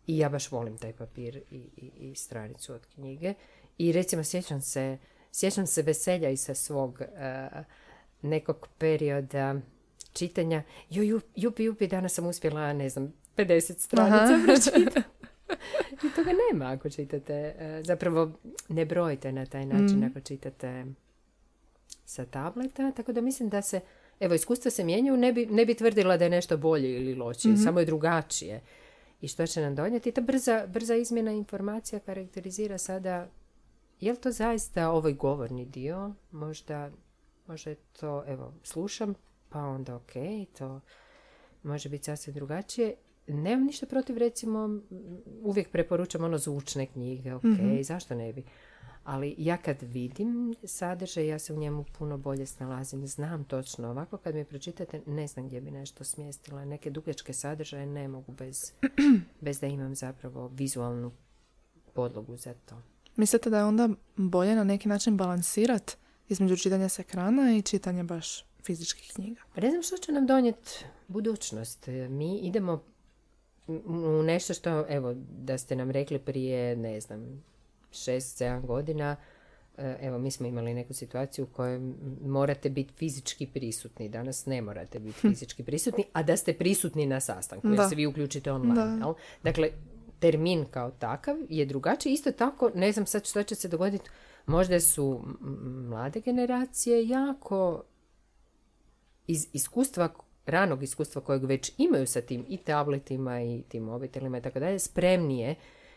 [0.07, 3.35] i ja baš volim taj papir i, i, i stranicu od knjige.
[3.79, 4.99] I recimo, sjećam se,
[5.37, 7.07] sjećam se veselja i sa svog e,
[8.22, 9.55] nekog perioda
[10.12, 10.62] čitanja.
[10.91, 15.09] Jo, ju, jupi, jupi, danas sam uspjela, ne znam, 50 stranica pročitati.
[16.07, 17.34] I toga nema ako čitate.
[17.59, 18.32] e, Zapravo
[18.68, 20.84] ne brojite na taj način ako čitate
[22.05, 22.93] sa tableta.
[22.93, 23.80] Tako da mislim da se,
[24.20, 25.16] evo, iskustva se mijenjaju.
[25.16, 28.61] Ne bi, ne bi tvrdila da je nešto bolje ili lošije, samo je drugačije.
[29.20, 30.12] I što će nam donijeti?
[30.12, 33.28] Ta brza, brza izmjena informacija karakterizira sada
[34.01, 36.14] je li to zaista ovaj govorni dio?
[36.32, 36.90] Možda,
[37.47, 39.14] možda je to, evo, slušam,
[39.49, 40.12] pa onda ok,
[40.59, 40.80] to
[41.62, 42.94] može biti sasvim drugačije.
[43.26, 44.80] Nemam ništa protiv, recimo,
[45.42, 47.44] uvijek preporučam ono zvučne knjige, ok,
[47.82, 48.44] zašto ne bi?
[49.05, 53.90] Ali ja kad vidim sadržaj, ja se u njemu puno bolje snalazim, znam točno.
[53.90, 56.64] Ovako kad mi pročitate, ne znam gdje bi nešto smjestila.
[56.64, 58.72] Neke dugačke sadržaje ne mogu bez,
[59.40, 61.12] bez da imam zapravo vizualnu
[61.94, 62.82] podlogu za to.
[63.16, 65.96] Mislite da je onda bolje na neki način balansirat
[66.28, 69.40] između čitanja s ekrana i čitanja baš fizičkih knjiga?
[69.54, 71.86] Pa ne znam što će nam donijeti budućnost.
[72.08, 72.82] Mi idemo
[73.68, 77.44] u nešto što, evo, da ste nam rekli prije, ne znam,
[77.92, 79.16] šest, sedam godina,
[79.78, 81.80] e, evo, mi smo imali neku situaciju u kojoj
[82.22, 84.08] morate biti fizički prisutni.
[84.08, 87.88] Danas ne morate biti fizički prisutni, a da ste prisutni na sastanku, jer Da.
[87.88, 88.98] se vi uključite online.
[88.98, 89.14] Da.
[89.43, 89.70] Dakle,
[90.18, 92.12] termin kao takav je drugačiji.
[92.12, 94.10] Isto tako, ne znam sad što će se dogoditi,
[94.47, 95.20] možda su
[95.88, 97.82] mlade generacije jako
[99.26, 100.09] iz iskustva,
[100.47, 104.78] ranog iskustva kojeg već imaju sa tim i tabletima i tim mobitelima i tako dalje,
[104.78, 105.55] spremnije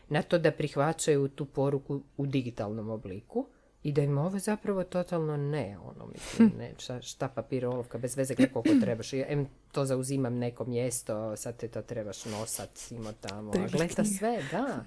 [0.10, 3.46] na to da prihvaćaju tu poruku u digitalnom obliku
[3.84, 8.18] i da im ovo zapravo totalno ne, ono, mislim, ne, šta, šta papir, olovka, bez
[8.18, 9.14] veze, koliko trebaš.
[9.14, 13.72] Ja, em, to zauzimam neko mjesto, sad te to trebaš nosat, ima tamo, a Tribaš
[13.72, 14.10] gleda knjige.
[14.10, 14.84] sve, da.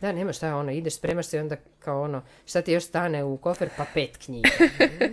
[0.00, 3.24] Da, nema šta, ono, ideš, spremaš se i onda kao ono, šta ti još stane
[3.24, 4.48] u kofer, pa pet knjiga.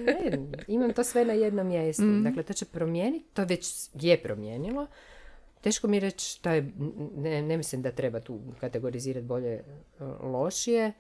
[0.05, 0.31] Ne,
[0.67, 2.19] imam to sve na jednom mjestu.
[2.23, 4.87] Dakle, to će promijeniti, to već je promijenilo
[5.61, 6.71] teško mi reći šta je,
[7.15, 9.63] ne, ne mislim da treba tu kategorizirati bolje e,
[10.21, 10.93] lošije.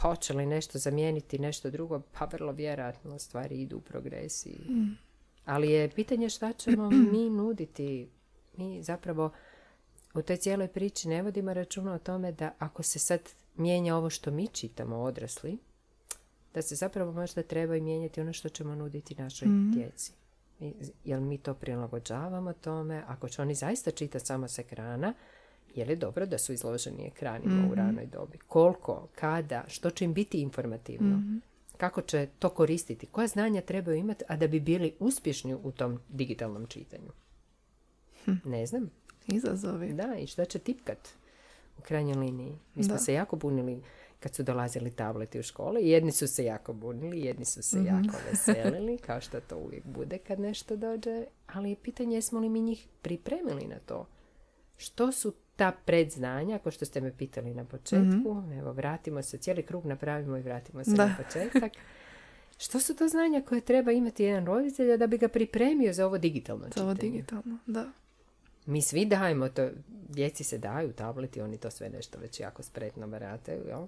[0.00, 2.00] Hoće li nešto zamijeniti nešto drugo?
[2.12, 4.60] Pa vrlo vjerojatno stvari idu u progresiji.
[5.44, 8.08] Ali je pitanje šta ćemo mi nuditi.
[8.56, 9.30] Mi zapravo
[10.14, 13.20] u toj cijeloj priči ne vodimo računa o tome da ako se sad
[13.56, 15.58] mijenja ovo što mi čitamo odrasli,
[16.54, 20.12] da se zapravo možda treba i mijenjati ono što ćemo nuditi našoj djeci.
[20.58, 23.04] Mi, jel mi to prilagođavamo tome?
[23.06, 25.14] Ako će oni zaista čitati samo s ekrana,
[25.74, 28.38] je li dobro da su izloženi ekranima u ranoj dobi?
[28.38, 29.08] Koliko?
[29.14, 29.64] Kada?
[29.68, 31.22] Što će im biti informativno?
[31.76, 33.06] Kako će to koristiti?
[33.06, 37.10] Koja znanja trebaju imati, a da bi bili uspješni u tom digitalnom čitanju?
[38.44, 38.90] Ne znam.
[39.26, 39.92] Izazovi.
[39.92, 41.08] Da, i šta će tipkat
[41.78, 42.58] u krajnjoj liniji.
[42.74, 42.98] Mi smo Da.
[43.00, 43.82] se jako bunili
[44.20, 45.82] kad su dolazili tableti u škole.
[45.82, 50.18] Jedni su se jako bunili, jedni su se jako veselili, kao što to uvijek bude
[50.18, 51.24] kad nešto dođe.
[51.46, 54.06] Ali je pitanje jesmo li mi njih pripremili na to.
[54.76, 59.62] Što su ta predznanja, kao što ste me pitali na početku, evo vratimo se, cijeli
[59.62, 61.06] krug napravimo i vratimo se Da.
[61.06, 61.72] na početak.
[62.58, 66.18] Što su to znanja koje treba imati jedan roditelj da bi ga pripremio za ovo
[66.18, 67.12] digitalno Za ovo čitanje?
[67.12, 67.86] digitalno, da.
[68.66, 69.68] Mi svi dajemo to,
[70.08, 73.86] djeci se daju tableti, oni to sve nešto već jako spretno barataju, jel?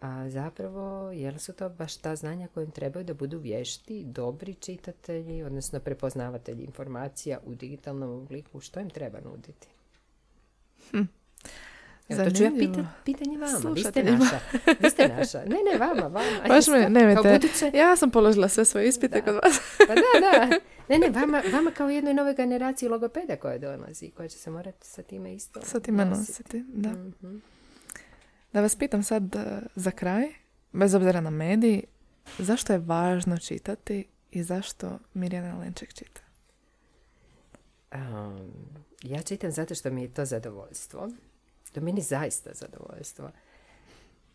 [0.00, 4.54] A zapravo, jel su to baš ta znanja koja im trebaju da budu vješti, dobri
[4.54, 9.68] čitatelji, odnosno prepoznavatelji informacija u digitalnom obliku, što im treba nuditi?
[12.10, 12.50] Evo, to ću ja
[13.04, 14.18] pitanje vama, vi ste Slušateljima.
[14.18, 14.40] naša.
[14.80, 15.38] Vi ste naša.
[15.40, 16.48] Ne, ne, vama, vama.
[16.48, 17.28] Baš me, kao nemojte.
[17.30, 19.22] buduće- Ja sam položila sve svoje ispite Da.
[19.22, 19.60] kod vas.
[19.78, 20.46] Pa da, da.
[20.88, 24.86] Ne, ne, vama, vama kao jednoj novoj generaciji logopeda koja dolazi, koja će se morati
[24.86, 26.32] sa time isto Sa time nositi.
[26.32, 26.88] nositi, da.
[26.88, 27.36] Mhm.
[28.52, 29.38] Da vas pitam sad e,
[29.74, 30.28] za kraj,
[30.72, 31.84] bez obzira na mediji,
[32.38, 36.20] zašto je važno čitati i zašto Mirjana Lenček čita?
[37.94, 38.52] Um,
[39.02, 41.08] ja čitam zato što mi je to zadovoljstvo.
[41.72, 43.30] To meni zaista zadovoljstvo.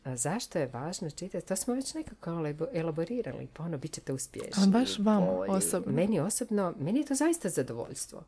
[0.03, 1.47] A zašto je važno čitati?
[1.47, 4.51] To smo već nekako elabo- elaborirali, pa ono, bit ćete uspješni.
[4.57, 5.51] Ali baš vama bolji.
[5.51, 5.91] osobno.
[5.91, 8.23] Meni osobno, meni je to zaista zadovoljstvo.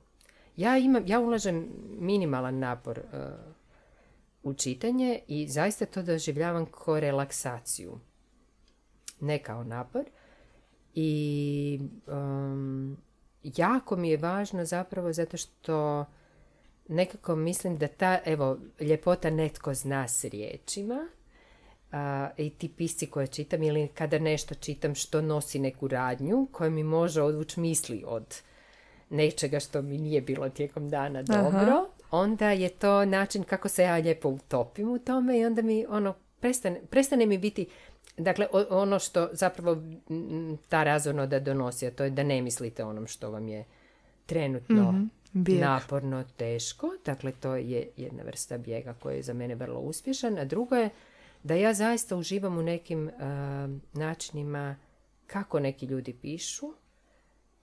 [0.57, 1.69] Ja imam, ja ulažem
[1.99, 3.19] minimalan napor uh,
[4.43, 7.99] u čitanje i zaista to doživljavam kao relaksaciju.
[9.19, 10.06] Ne kao napor.
[10.93, 12.97] I um,
[13.57, 16.05] jako mi je važno zapravo zato što
[16.88, 21.07] nekako mislim da ta, evo, ljepota netko zna s riječima
[21.91, 26.69] a, i ti pisci koje čitam ili kada nešto čitam što nosi neku radnju koja
[26.69, 28.35] mi može odvući misli od
[29.09, 33.95] nečega što mi nije bilo tijekom dana dobro, onda je to način kako se ja
[33.95, 37.67] lijepo utopim u tome i onda mi ono prestane, prestane mi biti
[38.18, 39.77] Dakle, ono što zapravo
[40.69, 43.65] ta razonoda donosi, a to je da ne mislite onom što vam je
[44.26, 45.61] trenutno Mhm, bijeg.
[45.61, 46.90] naporno, teško.
[47.06, 50.38] Dakle, to je jedna vrsta bijega koji je za mene vrlo uspješan.
[50.38, 50.90] A drugo je
[51.44, 54.76] da ja zaista uživam u nekim a, načinima
[55.27, 56.73] kako neki ljudi pišu,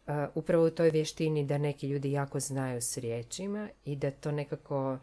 [0.06, 4.32] a, upravo u toj vještini da neki ljudi jako znaju s riječima i da to
[4.32, 4.98] nekako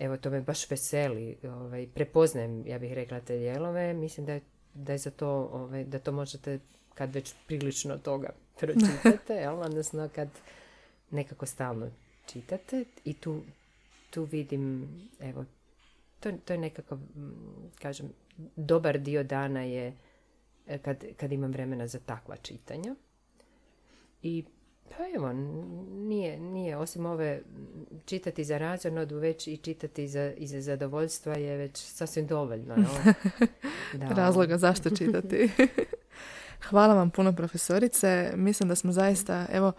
[0.00, 4.40] evo to me baš veseli ovaj, prepoznajem ja bih rekla te dijelove mislim da je,
[4.74, 6.58] da je za to ovaj, da to možete
[6.94, 8.28] kad već prilično toga
[8.60, 9.60] pročitate jel?
[9.60, 10.28] odnosno kad
[11.10, 11.90] nekako stalno
[12.26, 13.40] čitate i tu,
[14.10, 14.88] tu vidim
[15.20, 15.44] evo
[16.20, 16.98] to, to je nekako
[17.78, 18.12] kažem
[18.56, 19.92] dobar dio dana je
[20.66, 22.94] e, kad, kad imam vremena za takva čitanja
[24.22, 24.44] i
[24.96, 25.32] pa evo,
[25.92, 27.40] nije, nije, osim ove
[28.04, 32.74] čitati za razonodu, već i čitati za, i za zadovoljstva je već sasvim dovoljno.
[32.74, 33.14] jel?
[33.98, 34.08] Da.
[34.08, 35.50] razloga zašto čitati.
[36.68, 38.32] Hvala vam puno profesorice.
[38.36, 39.72] Mislim da smo zaista, evo,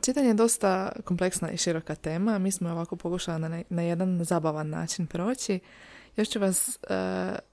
[0.00, 2.38] čitanje je dosta kompleksna i široka tema.
[2.38, 5.60] Mi smo je ovako pokušali na, na jedan zabavan način proći.
[6.16, 6.78] Još ću vas e,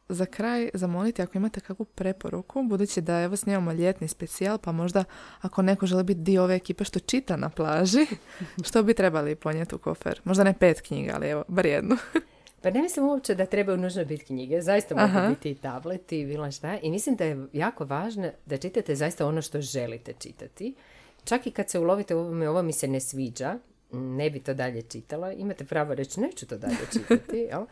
[0.10, 5.04] za kraj zamoliti ako imate kakvu preporuku, budući da evo snimamo ljetni specijal, pa možda
[5.42, 8.06] ako neko želi biti dio ove ekipe što čita na plaži,
[8.68, 10.22] što bi trebali ponijeti u kofer?
[10.24, 11.96] Možda ne pet knjiga, ali evo, bar jednu.
[12.62, 15.30] Pa ne mislim uopće da trebaju nužno biti knjige, zaista mogu Aha.
[15.30, 16.78] biti i tableti i bilo šta.
[16.82, 20.76] I mislim da je jako važno da čitate zaista ono što želite čitati.
[21.24, 23.58] Čak i kad se ulovite u ovome, ovo mi se ne sviđa,
[23.92, 27.66] ne bi to dalje čitala, imate pravo reći neću to dalje čitati, jel?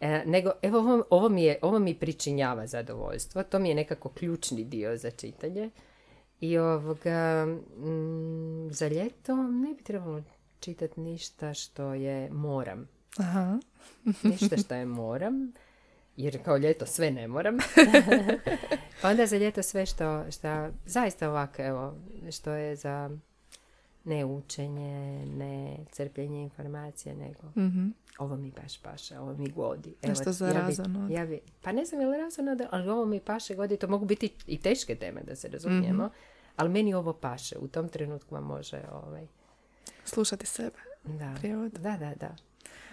[0.00, 4.08] E, nego, evo, ovo, ovo, mi je, ovo mi pričinjava zadovoljstvo, to mi je nekako
[4.08, 5.70] ključni dio za čitanje.
[6.40, 10.22] I ovoga, mm, za ljeto ne bi trebalo
[10.60, 13.58] čitati ništa što je moram Aha.
[14.30, 15.52] ništa što je moram,
[16.16, 17.58] jer kao ljeto sve ne moram.
[19.02, 21.94] pa onda za ljeto sve što, što zaista ovako, evo,
[22.32, 23.10] što je za
[24.04, 24.90] Ne učenje,
[25.28, 27.88] ne crpljenje informacije, nego Mhm.
[28.18, 29.94] ovo mi baš paše, ovo mi godi.
[30.02, 30.52] Nešto za ja
[31.08, 33.76] bi- ja bi- pa ne znam je li razonod, ali ovo mi paše godi.
[33.76, 36.04] To mogu biti i teške teme, da se razumijemo.
[36.04, 36.14] Mhm.
[36.56, 37.58] Ali meni ovo paše.
[37.58, 39.26] U tom trenutku vam može ovaj,
[40.04, 40.76] Slušati sebe.
[41.04, 41.72] da, Prijevod.
[41.72, 42.36] da, da, da.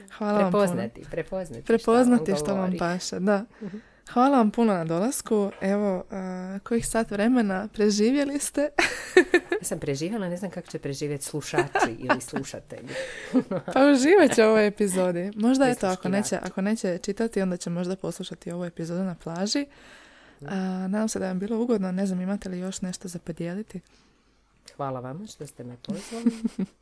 [0.09, 0.63] Hvala vam puno.
[0.63, 3.45] Prepoznati, prepoznati, Prepoznati šta što vam paše, da.
[4.13, 5.51] Hvala vam puno na dolasku.
[5.61, 8.69] Evo, a, kojih sat vremena preživjeli ste?
[9.51, 12.89] Ja sam preživjela, ne znam kako će preživjeti slušači ili slušatelji.
[13.73, 15.31] Pa uživat će u ovoj epizodi.
[15.35, 16.35] Možda eto, ako Prisluškivati.
[16.35, 19.65] neće, ako neće čitati, onda će možda poslušati ovu epizodu na plaži.
[20.45, 20.55] A,
[20.87, 21.91] nadam se da vam je bilo ugodno.
[21.91, 23.79] Ne znam, imate li još nešto za podijeliti?
[24.75, 26.31] Hvala vama što ste me pozvali.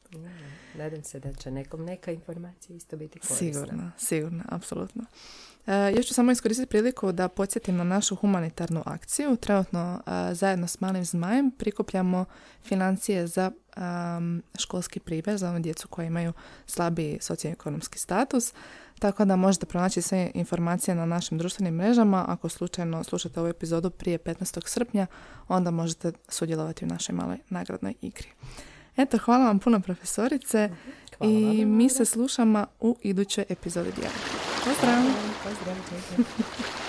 [0.79, 3.37] Nadam se da će nekom neka informacija isto biti korisna.
[3.37, 5.03] Sigurno, sigurno, apsolutno.
[5.67, 9.35] E, još ću samo iskoristiti priliku da podsjetim na našu humanitarnu akciju.
[9.35, 12.25] Trenutno e, zajedno s Malim zmajem prikupljamo
[12.63, 13.51] financije za
[14.59, 16.33] školski priber za onu djecu koja imaju
[16.65, 18.53] slabiji socioekonomski status.
[18.99, 22.25] Tako da možete pronaći sve informacije na našim društvenim mrežama.
[22.27, 24.67] Ako slučajno slušate ovu epizodu prije 15.
[24.67, 25.07] srpnja,
[25.47, 28.27] onda možete sudjelovati u našoj maloj nagradnoj igri.
[28.97, 30.69] Eto, hvala vam puno profesorice
[31.17, 34.54] Hvala i mi se slušamo u idućoj epizodi Dijaloga.
[34.65, 35.13] Tá Pozdravljam.
[35.43, 36.84] Pozdravljam.